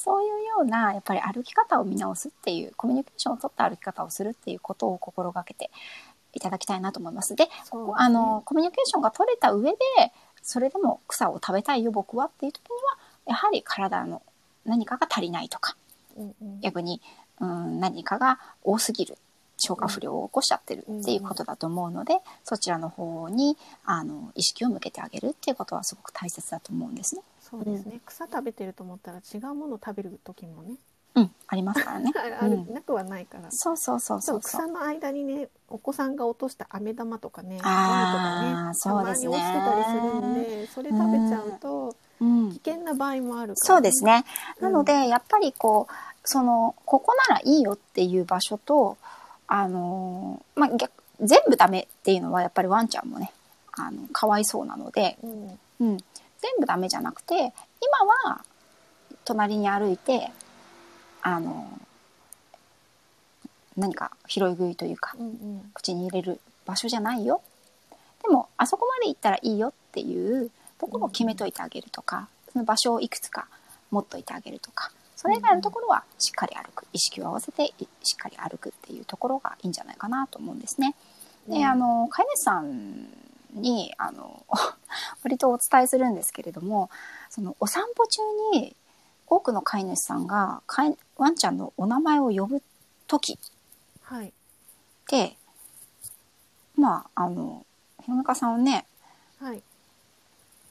[0.00, 5.70] そういうような、やっぱり歩き方を見直すっていう、コミュニケーションを取った歩き方をするっていうことを心がけて
[6.32, 7.36] いただきたいなと思います。
[7.36, 7.50] で、ね
[7.96, 9.78] あの、コミュニケーションが取れた上で、
[10.42, 14.22] それでも草を食べたいよ、僕はっていう時には、やはり体の
[14.64, 15.76] 何かが足りないとか、
[16.16, 17.00] うんうん逆に、
[17.40, 19.16] うん、何かが多すぎる。
[19.60, 27.22] 消化不良を起こしちゃってるっていうことだと思うので、そちらの方にあの意識を向けてあげるっていうことはすごく大切だと思うんですね。
[27.50, 30.76] そうですね、草食べてると思ったら違うものを食べる時もね。
[31.16, 32.12] うん、ありますからね。
[32.16, 32.72] ある、うん。
[32.72, 33.48] なくはないから。
[33.50, 34.40] そうそうそうでそう。
[34.40, 39.32] 草の間にねお子さんが落とした飴玉とかねあとかねそうですね。
[39.32, 42.50] たまに落ちてたりするんでそれ食べちゃうとうん。
[42.50, 44.24] 危険な場合もあるから、そうですね。
[44.58, 44.72] うん。
[44.72, 45.92] なので、やっぱりこう、
[46.24, 48.98] その、ここならいいよっていう場所と、
[49.46, 53.32] あのーまあ、逆、全部ダメっていうのはやっぱりワンちゃんもね、
[53.72, 55.58] あの、かわいそうなので、うん。
[55.80, 55.96] うん。
[56.40, 57.48] 全部ダメじゃなくて、今
[58.30, 58.44] は、
[59.24, 60.30] 隣に歩いて、
[61.22, 61.68] あの
[63.76, 67.42] 何か拾い食いというか、うんうん口に入れる場所じゃないよ。
[68.22, 73.46] でも、あそこまで行ったらいいよっていうところを決めといてあげるとか、その場所をいくつか
[73.90, 76.86] 持っといてあげるとか、それ以外のところはしっかり歩く。
[76.92, 80.94] 意識を合わせていしっかり歩くっていうところがいいんじゃないかなと思うんですね。
[81.48, 83.06] で、あの、飼い主さん
[83.54, 84.44] に、あの、
[85.22, 86.90] 割とお伝えするんですけれども、
[87.28, 88.22] そのお散歩中
[88.52, 88.76] に
[89.26, 92.62] 多くの飼い主さんが飼いワンちゃんのお名前を呼ぶ
[93.06, 93.38] 時
[94.02, 94.28] はい。
[94.28, 94.32] っ
[95.06, 95.36] て、
[96.76, 97.64] まあ、あの、
[98.02, 98.86] ひろめかさんはね、
[99.38, 99.58] はい。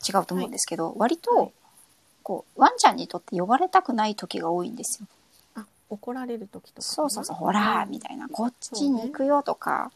[0.07, 1.53] 違うと思うんですけど、割はとい、
[2.23, 5.07] こう、ワンちゃんにとって呼ばれたくない時が多いんですよ。
[5.55, 9.91] あ怒られる時とかそうそうそう、ほら、みたいな、こっちに行くよとか、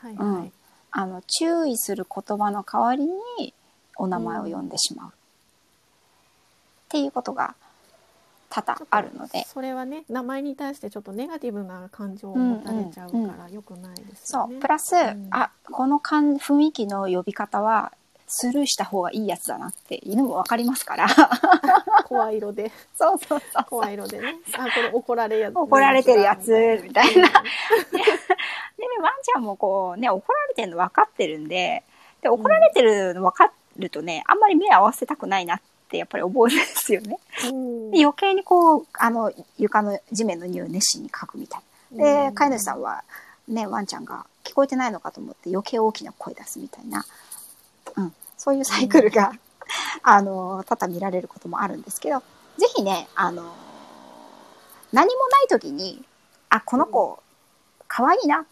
[0.00, 0.34] はいうん。
[0.38, 0.52] はい
[0.90, 3.54] あの、注意する言葉の代わりに
[3.96, 5.08] お名前を呼んでしまう。
[5.08, 5.12] っ
[6.88, 7.54] ていうことが
[8.48, 14.60] 多々あるので、それはね名前に対してちょっとネガティブな感情を持たれちゃうから良くないですそう、よね。
[14.60, 15.28] プラス、ん。
[15.30, 17.92] あ、このかん雰囲気の呼び方は、
[18.28, 21.06] スルーした方がいいやつだなって犬もわかりますから。
[22.06, 22.72] 声色で。
[22.96, 23.64] そうそうそう。
[23.70, 24.36] 声色でね。
[24.58, 27.22] あこれ怒られや怒られてるやつみたいな。
[27.22, 27.32] うん
[28.78, 31.82] で、ワンちゃんもこうね、怒られてるの分かってるんで、
[32.22, 37.18] で、怒られてるの分かるとね、あんまり目合わせたくないなってやっぱり思うんですよね。
[37.50, 37.90] うん。
[37.90, 41.60] で余計にこう、あの、床の地面の匂いを熱心に嗅ぐみたい
[41.92, 42.28] な。
[42.28, 43.04] で、飼い主さんは、
[43.48, 47.04] ね、ワンちゃんが聞こえてないのかと思って余計大きな声出すみたいな、
[47.96, 49.32] うん、そういうサイクルが、
[50.02, 52.20] あの、多々見られることもあるんですけど、
[52.58, 53.42] ぜひね、あの、
[54.92, 56.04] 何もない時に、
[56.48, 57.22] あ、この子、
[57.88, 58.44] 可愛いなっ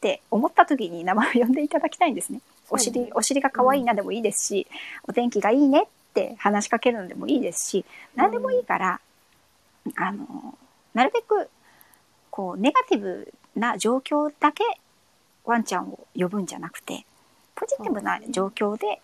[0.00, 2.40] て思った時に名前を呼んでいただきたいんですね。
[2.70, 4.66] お尻、ねお尻が可愛いなでもいいですし、
[5.06, 7.84] お天気がいいねって話しかけるのでもいいですし、
[8.14, 9.00] 何でもいいから、
[9.96, 10.56] あの、
[10.94, 11.48] なるべく、
[12.30, 14.64] こう、ネガティブな状況だけ
[15.44, 17.04] ワンちゃんを呼ぶんじゃなくて、
[17.54, 19.00] ポジティブな状況で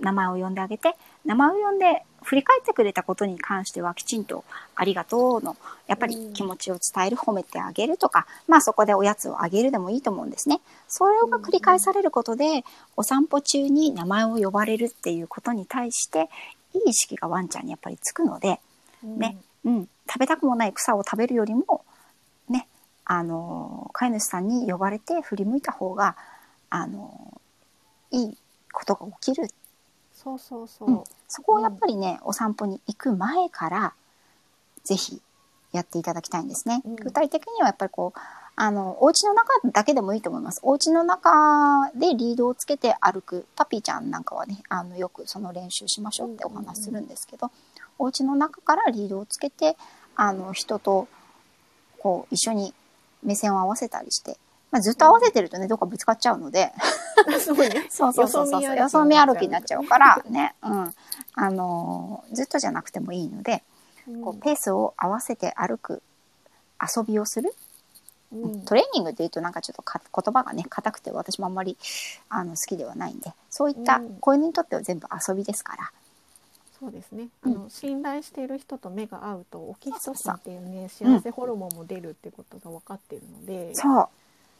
[0.00, 0.94] 名前を呼んであげて、
[1.24, 4.44] 名前を呼んで振り返ってくれたことに関してはきちんと
[4.74, 10.60] ありがとうの、やっぱり気持ちを伝える、褒めてあげるとか、まあそこでおやつをあげるでもいいと思うんですね。
[10.88, 12.64] それが繰り返されることで、
[12.96, 16.28] お散歩中に名前を呼ばれるっていうことに対して、
[16.74, 18.60] いい意識がワンちゃんにやっぱりつくので、
[19.02, 21.84] ねうん、食べたくもない草を食べるよりも、
[22.48, 22.66] ね、
[23.04, 26.16] あの、飼い主さんに呼ばれて振り向いた方が、
[26.70, 27.40] あの、
[28.10, 28.38] いい
[28.72, 29.48] ことが起きる。
[30.16, 33.94] そうそうそう、うんそこをやっぱりね、お散歩に行く前から、
[34.84, 35.20] ぜひ
[35.72, 36.82] やっていただきたいんですね。
[36.84, 38.18] うん具体的にはやっぱりこう、
[38.54, 40.60] あの、お家の中だけでもいいと思います。
[40.62, 43.44] お家の中でリードをつけて歩く。
[43.56, 47.50] パピーちゃんなんかはね、あの、よくその練習しましょうってお話しするんですけど、
[47.98, 49.76] お家の中からリードをつけて、
[50.14, 51.08] あの、人と、
[51.98, 52.72] こう、一緒に
[53.22, 54.38] 目線を合わせたりして、
[54.76, 56.70] まあ、ずっと合わせてるとね、どっかぶつかっちゃうので、
[57.40, 57.86] そうね。
[57.88, 60.94] そうそうそうそう、よよそそ見見歩きになっちゃうから、ね、うん。
[61.34, 63.62] あのーずっとじゃなくてもいいので、
[64.22, 66.02] こう、ペースを合わせて歩く
[66.82, 67.54] 遊びをする。
[68.32, 68.64] うん。
[68.66, 71.78] トレーニングって言うとなんかちょっとか言葉がね硬くて私もあんまり
[72.28, 74.16] あの好きではないんでそういったうん。
[74.16, 75.90] 子犬にとっては全部遊びですから、
[76.78, 77.28] そうですね。
[77.44, 77.52] うん。
[77.52, 84.08] あの、信頼している人と目が合うとオキシトシンっていうねそう幸せホルモンも出るってことが分かっているので、そう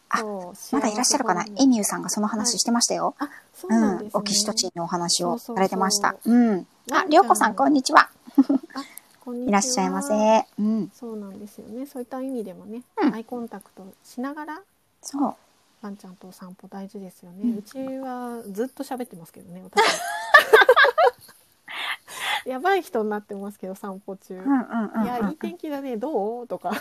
[0.09, 1.45] あそうまだいらっしゃるかな？
[1.57, 4.11] エミューさんがその話してましたよ、あ、そううんなんですね。
[4.15, 5.57] オキシトチンのお話をそうそうそう。
[5.57, 6.17] されてました。
[6.25, 6.51] うん。
[6.53, 8.09] あワンちゃんりょうこさんこんにちは。
[9.49, 10.15] いらっしゃいませ。
[10.59, 10.91] うん。
[10.95, 11.87] そうなんですよね。
[11.87, 13.15] そういった意味でもね、うん。
[13.15, 14.61] アイコンタクトしながら
[15.03, 15.35] そう。
[15.83, 17.39] ワンちゃんとお散歩大事ですよね。
[17.43, 17.59] うん。
[17.59, 19.83] うちはずっと喋ってますけどね、私。
[22.47, 24.35] やばい人になってますけど散歩中。
[24.35, 25.05] うんうんうんうん。
[25.05, 25.97] いやいい天気だね。
[25.97, 26.47] どう？
[26.47, 26.73] とか。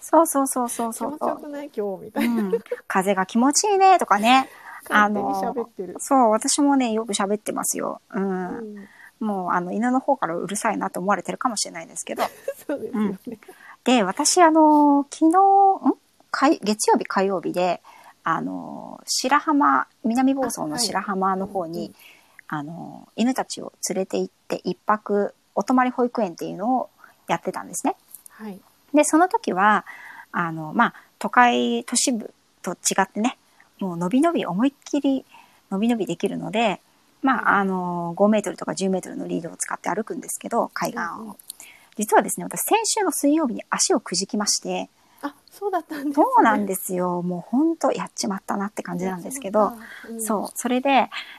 [0.00, 1.10] そうそうそうそう気そう。
[1.10, 1.70] 持ちよくない？
[1.76, 2.04] 今日？
[2.04, 2.52] みたいうな、ん、
[2.86, 4.48] 風が気持ちいいねとかね。
[4.88, 5.34] あの。
[5.98, 8.00] そう私もねよく喋ってますよ。
[8.14, 8.88] うん、うん。
[9.20, 12.22] もうあの犬の方からうるさいなと思われてるかもしれないですけど。
[12.66, 13.18] そうですよね。
[13.84, 15.38] で、私、あの、昨日、
[15.88, 15.94] ん？
[16.30, 17.80] 火月曜日、火曜日で、
[18.22, 21.94] あの、白浜、南房総の白浜の方に、
[22.52, 26.90] あの、犬たちを連れて行って、一泊、お泊まり保育園っていうのを
[27.28, 27.94] やってたんですね。
[28.30, 28.60] はい。
[28.92, 29.86] で、その時は、
[30.32, 33.38] あの、まあ、都会、都市部と違ってね、
[33.78, 35.24] もう伸び伸び、思いっきり
[35.70, 36.80] 伸び伸びできるので、
[37.22, 41.36] まあ、あの、5メートルとか10メートルのリードを使って歩くんですけど、海岸を。
[41.96, 44.90] 実はですね、私、先週の水曜日に足をくじきまして、
[45.22, 46.14] あ、そうだったんです、ね。
[46.14, 47.22] そうなんですよ。
[47.22, 49.72] もう本当やっちまったなって感じなんですけど、
[50.08, 50.48] うん、そう。
[50.54, 50.90] それで、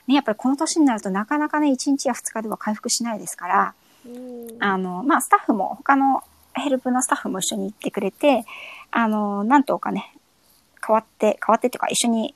[0.06, 3.74] ね、やっぱりこの年になるとなかなかね、1日や2日では回復しないですから、
[4.06, 4.56] うん。
[4.60, 6.22] あの、まあ、スタッフも、他の
[6.54, 8.44] ヘルプのスタッフも一緒に行ってくれて、
[8.90, 10.14] あの、なんとかね、
[10.84, 12.34] 変わって、変わってっていうか、一緒に、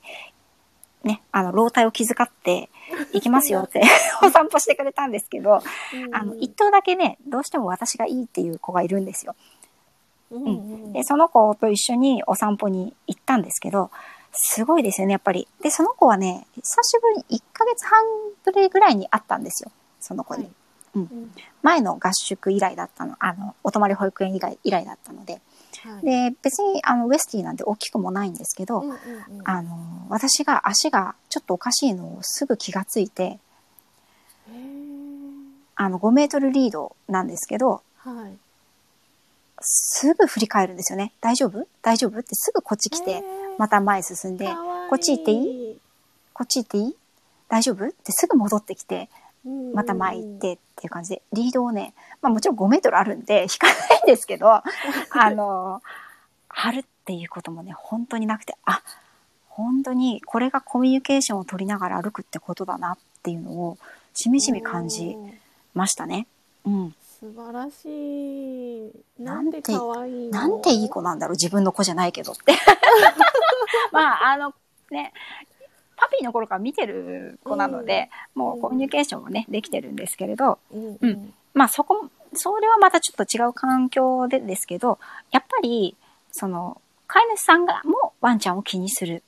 [1.03, 2.69] ね、あの、老体を気遣って、
[3.13, 3.81] 行きますよって、
[4.23, 5.61] お散歩してくれたんですけど、
[5.93, 9.35] うんあの、一頭だけね、どうしても私がいいっていう子がいるんですよ。
[10.31, 10.43] うん。
[10.43, 10.49] う
[10.89, 10.93] ん。
[10.93, 13.91] で、その子と一緒にお散歩に行ったんですけど、
[14.33, 15.47] すごいですよね、やっぱり。
[15.61, 18.03] で、その子はね、久しぶりに1ヶ月半
[18.45, 20.43] ぶりぐらいに会ったんですよ、その子に。
[20.43, 20.53] はい。
[20.95, 21.01] うん。
[21.01, 21.31] うん。
[21.63, 25.41] 前の合宿以来だったの、あの、お泊まり保育園以外以来だったので。
[25.83, 26.05] はい。
[26.05, 28.85] で、別に、あの、ウエスティなんて大きくもないんですけど、
[29.43, 33.39] あの、私が足がちょっとおかしいのをすぐ気がついて、
[35.75, 38.37] あの、5メートルリードなんですけど、はい。
[39.61, 41.13] すぐ振り返るんですよね。
[41.21, 41.67] 大丈夫？
[41.81, 42.19] 大丈夫？
[42.19, 43.23] ってすぐこっち来て、
[43.57, 44.47] また前進んで、
[44.89, 45.35] こっち行ってい
[45.71, 45.77] い？
[46.33, 46.95] こっち行っていい？
[47.49, 47.85] 大丈夫？
[47.87, 49.09] ってすぐ戻ってきて、
[49.45, 54.63] うんまた前行ってっていう感じで、リードをね、まあもちろん5メートルあるんで 引かないんですけど、 あ
[55.31, 55.81] の、
[56.49, 58.81] 張るっていうこともね、本当になくて、あ、
[59.47, 63.77] 本当にこれがコミュニケーションを取りながら歩くってことだなっていうのを、
[64.13, 65.15] しみじみ感じ
[65.73, 66.27] ましたね。
[66.65, 66.95] うん。
[67.19, 68.91] 素晴らしい。
[69.17, 70.31] なんんて可愛いの？
[70.31, 72.53] なんていい子なんだろう、自分の子じゃないけどって。
[73.91, 74.53] まあ、あの、
[74.91, 75.13] ね、
[75.95, 81.33] パピーの頃から見てる子なので、もうコミュニケーションもね、できてるんですけれど、うんううんん。
[81.55, 84.99] まあそこ、それはまたちょっと違う環境でですけど、
[85.31, 85.97] やっぱり、
[86.31, 89.23] その、飼い主さんがもワンちゃんを気にする。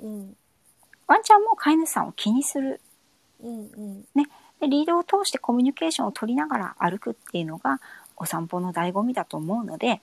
[0.00, 0.36] うん。
[1.08, 2.80] ワンちゃんも飼い主さんを気にする。
[3.42, 4.04] うんうん。
[4.64, 7.80] で、リードを通してコミュニケーションを取りながら歩くっていうのが、
[8.16, 10.00] お散歩の醍醐味だと思うので、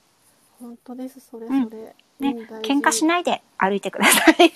[0.60, 1.96] 本当です、それうんそれ。
[2.20, 4.54] ねうん、大事喧嘩しないで歩いてください。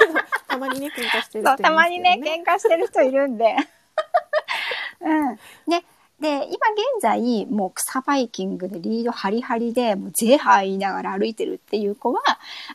[0.46, 3.56] たまにね、喧嘩してる人いそう、ますけどたまにね、喧嘩してる人いるんで。
[5.00, 5.38] うん。
[5.66, 5.84] ね。
[6.20, 6.52] で、今現
[7.00, 12.22] 在、もう草バイキングでリードハリハリで、もうゼーハー言いながら歩いてるっていう子は、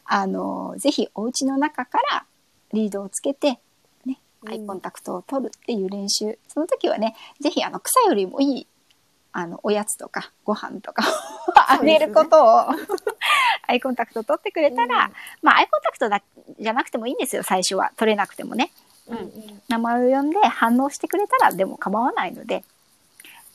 [0.05, 2.25] あの、ぜひお家の中から
[2.73, 3.59] リードをつけて、
[4.47, 6.37] アイコンタクトを取るっていう練習。
[6.47, 8.67] その時はね、ぜひあの、草よりもいい、
[9.33, 12.65] あの、おやつとか、ご飯とかをあげることを、
[13.67, 15.11] アイコンタクト取ってくれたら、うん
[15.41, 16.21] まあ、アイコンタクトだ、
[16.59, 17.91] じゃなくてもいいんですよ、最初は。
[17.97, 18.71] 取れなくてもね。
[19.07, 22.63] うんうん名前を呼んで反応してくれたらでも構わないので、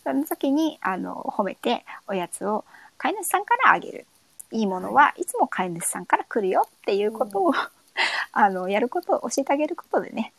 [0.02, 2.64] その時に、あの、褒めておやつを
[2.96, 4.06] 飼い主さんからあげる。
[4.52, 7.52] いいものはいつも飼い主さんから来るよっていうことを、
[8.32, 10.32] あの、やることを教えてあげることでね、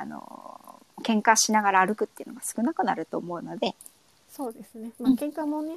[0.00, 3.74] あの、喧嘩しながら歩くっていうのが少なくなると思うので、
[4.30, 4.92] そうですね。
[4.98, 5.16] まあ、うん。
[5.16, 5.76] 喧嘩もね、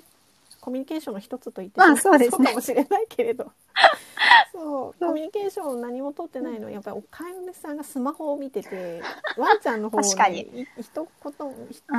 [0.61, 2.47] コミュニケーションの一つと言ってまあそうですね。
[2.47, 3.51] かもしれないけれど。
[4.51, 6.67] そうコミュニケーション何も取ってないの。
[6.67, 9.01] はやっぱりお飼い主さんがスマホを見てて
[9.37, 11.91] ワンちゃんの方にい一言ひ一つつ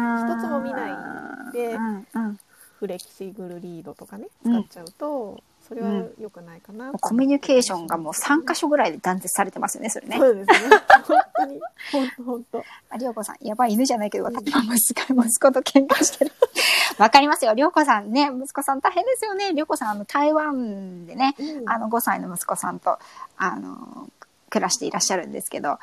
[0.49, 2.39] も見ないでうんうん。
[2.79, 4.53] フレキシブルリードとかねうん。
[4.53, 10.17] 使っちゃうと、それは良くないかなとコミュニケーションがもう3箇所ぐらいで断絶されてますよね、それね。
[10.17, 11.61] そうですね本当に
[11.93, 16.33] 本当本当ありょうこさん、やばい犬じゃないけど、私は息子、息子と喧嘩してる。
[16.99, 17.55] わかりますよ。
[17.55, 19.53] りょうこさんね、息子さん大変ですよね。
[19.53, 22.99] りょうこさん、あの、台湾でね、うんあの、5歳の息子さんと、
[23.37, 24.09] あの、
[24.51, 25.79] 暮らしていらっしゃるんですけど、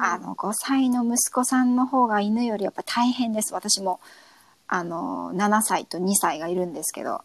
[0.00, 3.54] あの、5歳の息子さんの方が犬よりやっぱ大変です。
[3.54, 4.00] 私も、
[4.66, 7.22] あの、7歳と2歳がいるんですけど、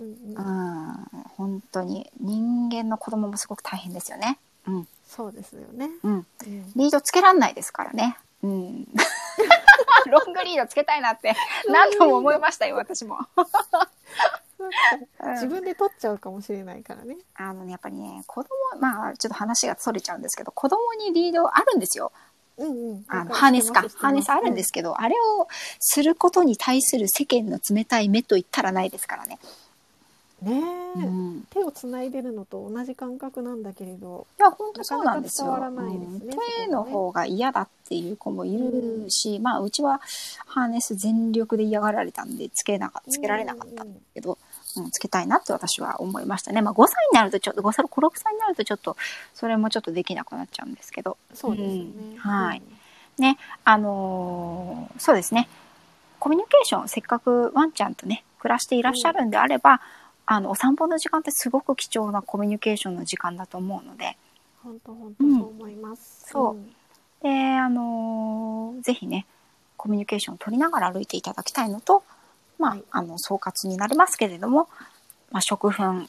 [0.00, 4.38] うんうんうん、本当に人間の子供もすごく大変ですよね。
[4.66, 6.12] うん、そうですよね、うん。
[6.12, 6.26] うん
[6.76, 8.16] リードつけらんないですからね。
[8.42, 8.86] うん。
[10.10, 11.34] ロングリードつけたいなって
[11.68, 13.18] 何度も思いましたよ、私も。
[15.34, 17.16] 自分で取っちゃうかもしれないからね。
[17.34, 22.12] あのね、やっぱりね、子供、まあ、ちょっと話がそれちゃうんですけど、子供にリードあるんですよ。
[22.58, 23.04] うんうん。
[23.08, 23.80] あの、ハーネスか。
[23.80, 25.48] ハーネスあるんですすけど、あれを
[25.78, 29.38] することに対する世間の冷たい目と言ったらないですからね。
[30.42, 30.62] ね
[30.96, 31.46] え、うん。
[31.50, 34.26] 手をつないでるのと同じ感覚なんだけれど。
[34.38, 35.58] いや、本当そうなんですよ。
[36.60, 40.00] 手の方が嫌だっていう子もいるし、まあ、うちは
[40.46, 44.38] ハーネス全力で嫌がられたんで、つけなかつけられなかったんだけど、
[44.76, 46.62] うん、つけたいなって私は思いましたね。
[46.62, 48.96] まあ、5歳になるとちょっと、5歳、5、6歳になるとちょっと、
[49.34, 51.90] それもちょっとできなくなっちゃうんですけど、そうですよね。
[52.12, 52.62] うんはい
[53.18, 55.48] ね、あのーそうですね。
[56.18, 59.80] コミュニケーション、せっかくワンちゃんとね、暮らしていらっしゃるんであれば、
[60.32, 64.16] あの、お散歩の時間ってすごく貴重なコミュニケーションの時間だと思うので、
[64.62, 66.24] 本当本当そう思います。
[66.28, 66.54] そう。
[66.54, 66.70] ん
[67.20, 69.26] で、あのーぜひね、
[69.76, 72.04] コミュニケーションを取りながら歩いていただきたいのと、
[72.60, 72.84] まあ、はい。
[72.92, 74.68] あの、総括になりますけれども、
[75.32, 76.08] まあ、食粉、ね、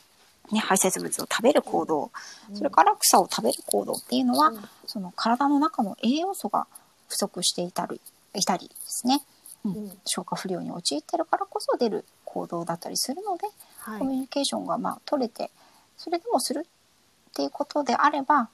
[0.60, 2.12] 排泄物を食べる行動、
[2.54, 4.62] それから草を食べる行動っていうのは、うん。
[4.86, 6.68] その体の中の栄養素が
[7.10, 8.00] 不足していたり、
[8.36, 9.24] いたりですね、
[9.66, 13.48] うんうん消化不良に陥ってるからこそ出る行動だったりするので、
[13.82, 15.50] はいコミュニケーションがまあ取れて、
[15.98, 18.50] それでもするっていうことであれば、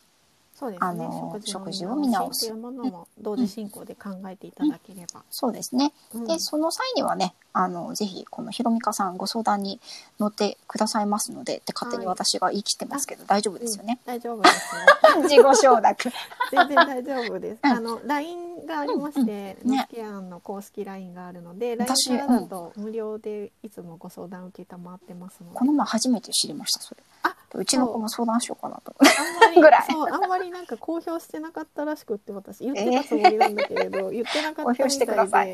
[0.58, 0.88] そうですね。
[0.88, 5.22] あの食事を見直すというものも同時進行で考えていただければ。
[5.30, 5.94] そうですね。
[6.16, 9.80] うんで、その際にはね、あの、ぜひ、このひろみかさんご相談に
[10.20, 14.00] 乗ってくださいますので、って勝手に私が言い切ってますけど、大丈夫ですよね？
[14.08, 15.22] うん大丈夫ですよ。
[15.30, 16.10] 自己承諾。
[16.50, 17.60] 全然大丈夫です。
[17.64, 25.56] うんあの LINE がありまして、うんねノスキアンの公式 LINE があるので、LINE 私からだと無料でいつもご相談受けたまってますので。
[25.56, 27.02] この前初めて知りました、それ。
[27.24, 28.94] あ、うちの子も相談しようかなと。
[29.00, 34.84] あんまりぐらいそうあんまりなんか公表してなかったらしくって私言ってたつもりなんだけれど、 言ってなかったみたいで。
[34.84, 35.54] 公表してください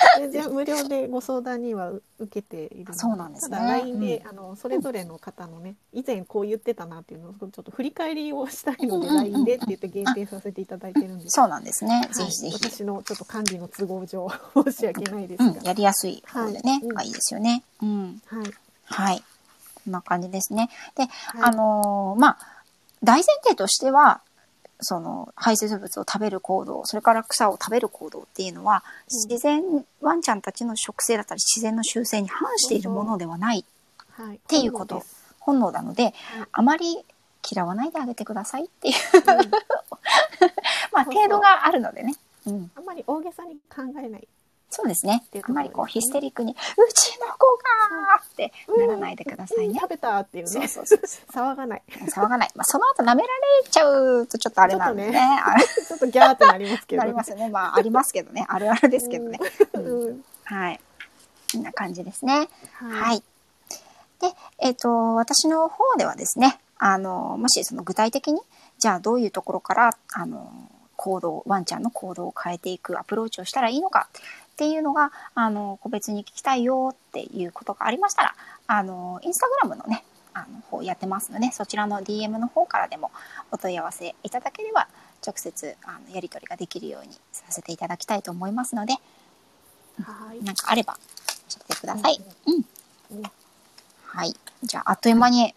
[0.50, 12.08] 無料でご相談には受けているのでそうなんですねただ LINE で、うあのそれぞれの方のね以前こう言ってたなっていうのをちょっと振り返りをしたいので、LINE でって言って限定させていただいてるんですそうなんですね。
[12.12, 12.52] はい。
[12.52, 17.62] 私のちょっと管理の都合上申し訳ないですが、うん、やりやすい方でね、はいいいですよね。
[17.82, 18.22] うん。
[18.26, 18.52] はい、
[18.84, 19.22] はい。
[19.84, 20.70] こんな感じですね。
[20.96, 21.10] で、はい
[21.42, 22.38] あのーまあ、
[23.02, 24.20] 大前提としては、
[24.80, 29.16] その排泄物を食べる行動、それから草を食べる行動っていうのは、うん。
[29.16, 29.62] 自然、
[30.00, 33.64] ワンちゃんたちの食性だったり自然の習性に反しているものではない
[34.12, 35.02] はい、ていうこと
[35.38, 36.14] 本能なので、
[36.52, 36.98] あまり
[37.50, 39.24] 嫌わないであげてくださいっていう、うん。
[40.92, 42.14] まあ、程度があるのでね。
[42.46, 42.70] うん。
[42.74, 44.28] あんまり大げさに考えない
[44.70, 45.24] そうですね。
[45.42, 46.54] あまりこうヒステリックに、う
[46.94, 49.66] ちの子がーってならないでくださいね。
[49.66, 52.04] うん食べたっていうそうねそうそうそ騒がないう。
[52.04, 52.50] 騒がない。
[52.54, 55.12] まあ、その後舐められちゃうとちょっとあれなんでね。
[55.12, 57.48] ちょっとねあれ ちょっとギャーってなりますけどなりますよね。
[57.48, 58.46] まあ、ありますけどね。
[58.48, 59.40] あるあるですけどね。
[60.44, 60.80] はい。
[61.52, 62.48] こんな感じですね。
[62.74, 63.22] ははいい。
[64.20, 68.40] で、えっ、と、私の方ではですね、あの、もしその具体的に、
[68.78, 70.52] じゃあどういうところから、あの、
[70.96, 74.08] 行動、ワンちゃんの行動を変えていくアプローチをしたらいいのか
[74.60, 78.34] っていうのが、あの、個別に聞きたいよっていうことがありましたら、
[78.66, 80.04] あの、インスタグラムのね、
[80.34, 83.10] あの、方やってますので、そちらの DM の方からでも
[83.50, 84.86] お問い合わせいただければ、
[85.26, 88.92] 直接、あの、やり取りができるようにさせていただきたいと思いますので、
[90.02, 90.92] はいなんかあれば、
[91.48, 92.20] 教えてください。
[92.46, 92.54] うん。
[93.16, 93.22] うん
[94.04, 94.34] はい。
[94.62, 95.54] じゃあ、あっという間に、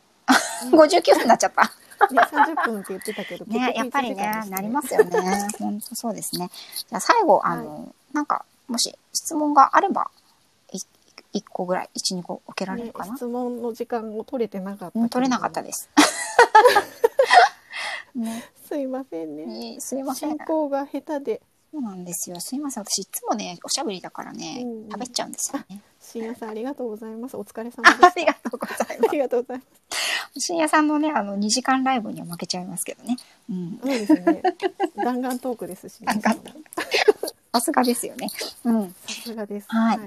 [0.71, 1.63] 59分になっちゃった。
[2.09, 5.49] ね、30分って言ってたけど、ね、やっぱりね、なりますよね。
[5.59, 6.49] 本当そうですね。
[6.77, 10.09] じゃあ、最後、あの、なんか、もし質問があれば、
[10.71, 10.79] い
[11.33, 13.15] 一個ぐらい、一、二個受けられねるかな？
[13.15, 15.89] 質問の時間を取れてなかった取れなかったです。
[18.15, 19.45] ね、すいませんね。
[19.45, 20.29] ねすいません。
[20.29, 21.41] 進行が下手で、
[21.71, 22.39] そうなんですよ。
[22.39, 22.83] すいません。
[22.83, 25.81] 私いつもね、おしゃべりだからね、うんうん食べっちゃうんですよね。
[25.99, 27.35] 深夜さんありがとうございます。
[27.35, 27.81] お疲れ様。
[27.89, 29.11] ありがとうございますあ。
[29.11, 30.39] りがとうございます。
[30.39, 33.17] 深夜さんのね、あの、2時間ライブには負けちゃいますけどね。
[33.49, 33.79] うん。
[33.81, 34.43] そうですね。
[34.97, 36.21] 弾丸トークですし、ね。
[37.53, 38.29] さすがですよね。
[38.65, 38.95] うん。
[39.05, 39.67] さすがです。
[39.69, 39.99] はい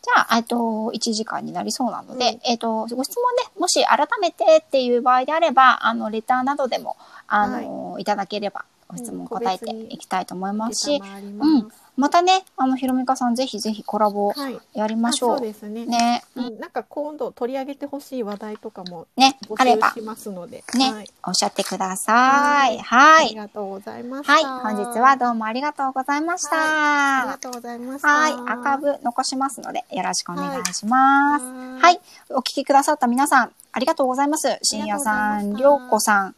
[0.00, 0.56] じゃあ、えっと、
[0.94, 6.96] 1時間になりそうなので、うんえっと、ご質問ね、もし改めてっていう場合であれば、あの、レターなどでも、
[7.26, 11.02] あの、い、ただければ、ご質問答えていきたいと思いますし、
[11.40, 11.68] うん
[11.98, 14.60] またね、あの、ひろみかさん、ぜひぜひコラボはい。
[14.72, 15.34] やりましょう。
[15.34, 15.84] あそうですね。
[15.84, 16.22] ね。
[16.36, 20.62] ううんん、なんか今度取り上げてほしい話題とかもね、募あれば集、しますので。
[20.74, 21.10] ねはい。
[21.26, 22.78] おっしゃってください。
[22.78, 23.30] あはい。
[23.30, 24.32] りがとうございました。
[24.32, 24.44] はい。
[24.76, 27.22] 本日はどうもありがとうございました。
[27.22, 28.08] ありがとうございました。
[28.08, 28.32] はい。
[28.32, 31.44] アーカイブ残しますので、よろしくお願いします。
[31.44, 32.00] ははい。
[32.30, 34.56] お聞きくださった皆さん、ありがとうございます。
[34.62, 36.34] 深夜さん、りょうこさん、あ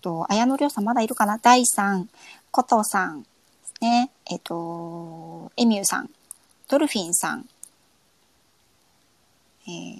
[0.00, 1.38] と、綾野りょうさんまだいるかな？
[1.38, 2.08] 大さん、
[2.50, 3.26] ことさん、
[3.80, 6.10] ね、えっ、と、エミューさん、
[6.68, 7.48] ドルフィンさん、
[9.66, 9.94] えー、い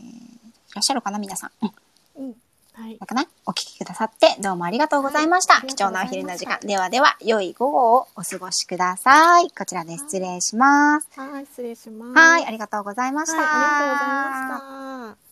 [0.74, 1.18] らっしゃるかな？
[1.18, 1.50] 皆さん。
[1.62, 2.26] うん。
[2.26, 2.34] うん。
[2.74, 2.96] はい。
[2.98, 5.54] かなお聞きくださってどうもありがとうございました。
[5.54, 6.60] はい貴重なお昼の時間。
[6.60, 9.50] ではでは、良い午後をお過ごしください。
[9.50, 11.08] こちらで失礼します。
[11.16, 12.12] はい、失礼します。
[12.12, 13.38] はい、ありがとうございました。
[13.38, 15.27] はい、ありがとうございました。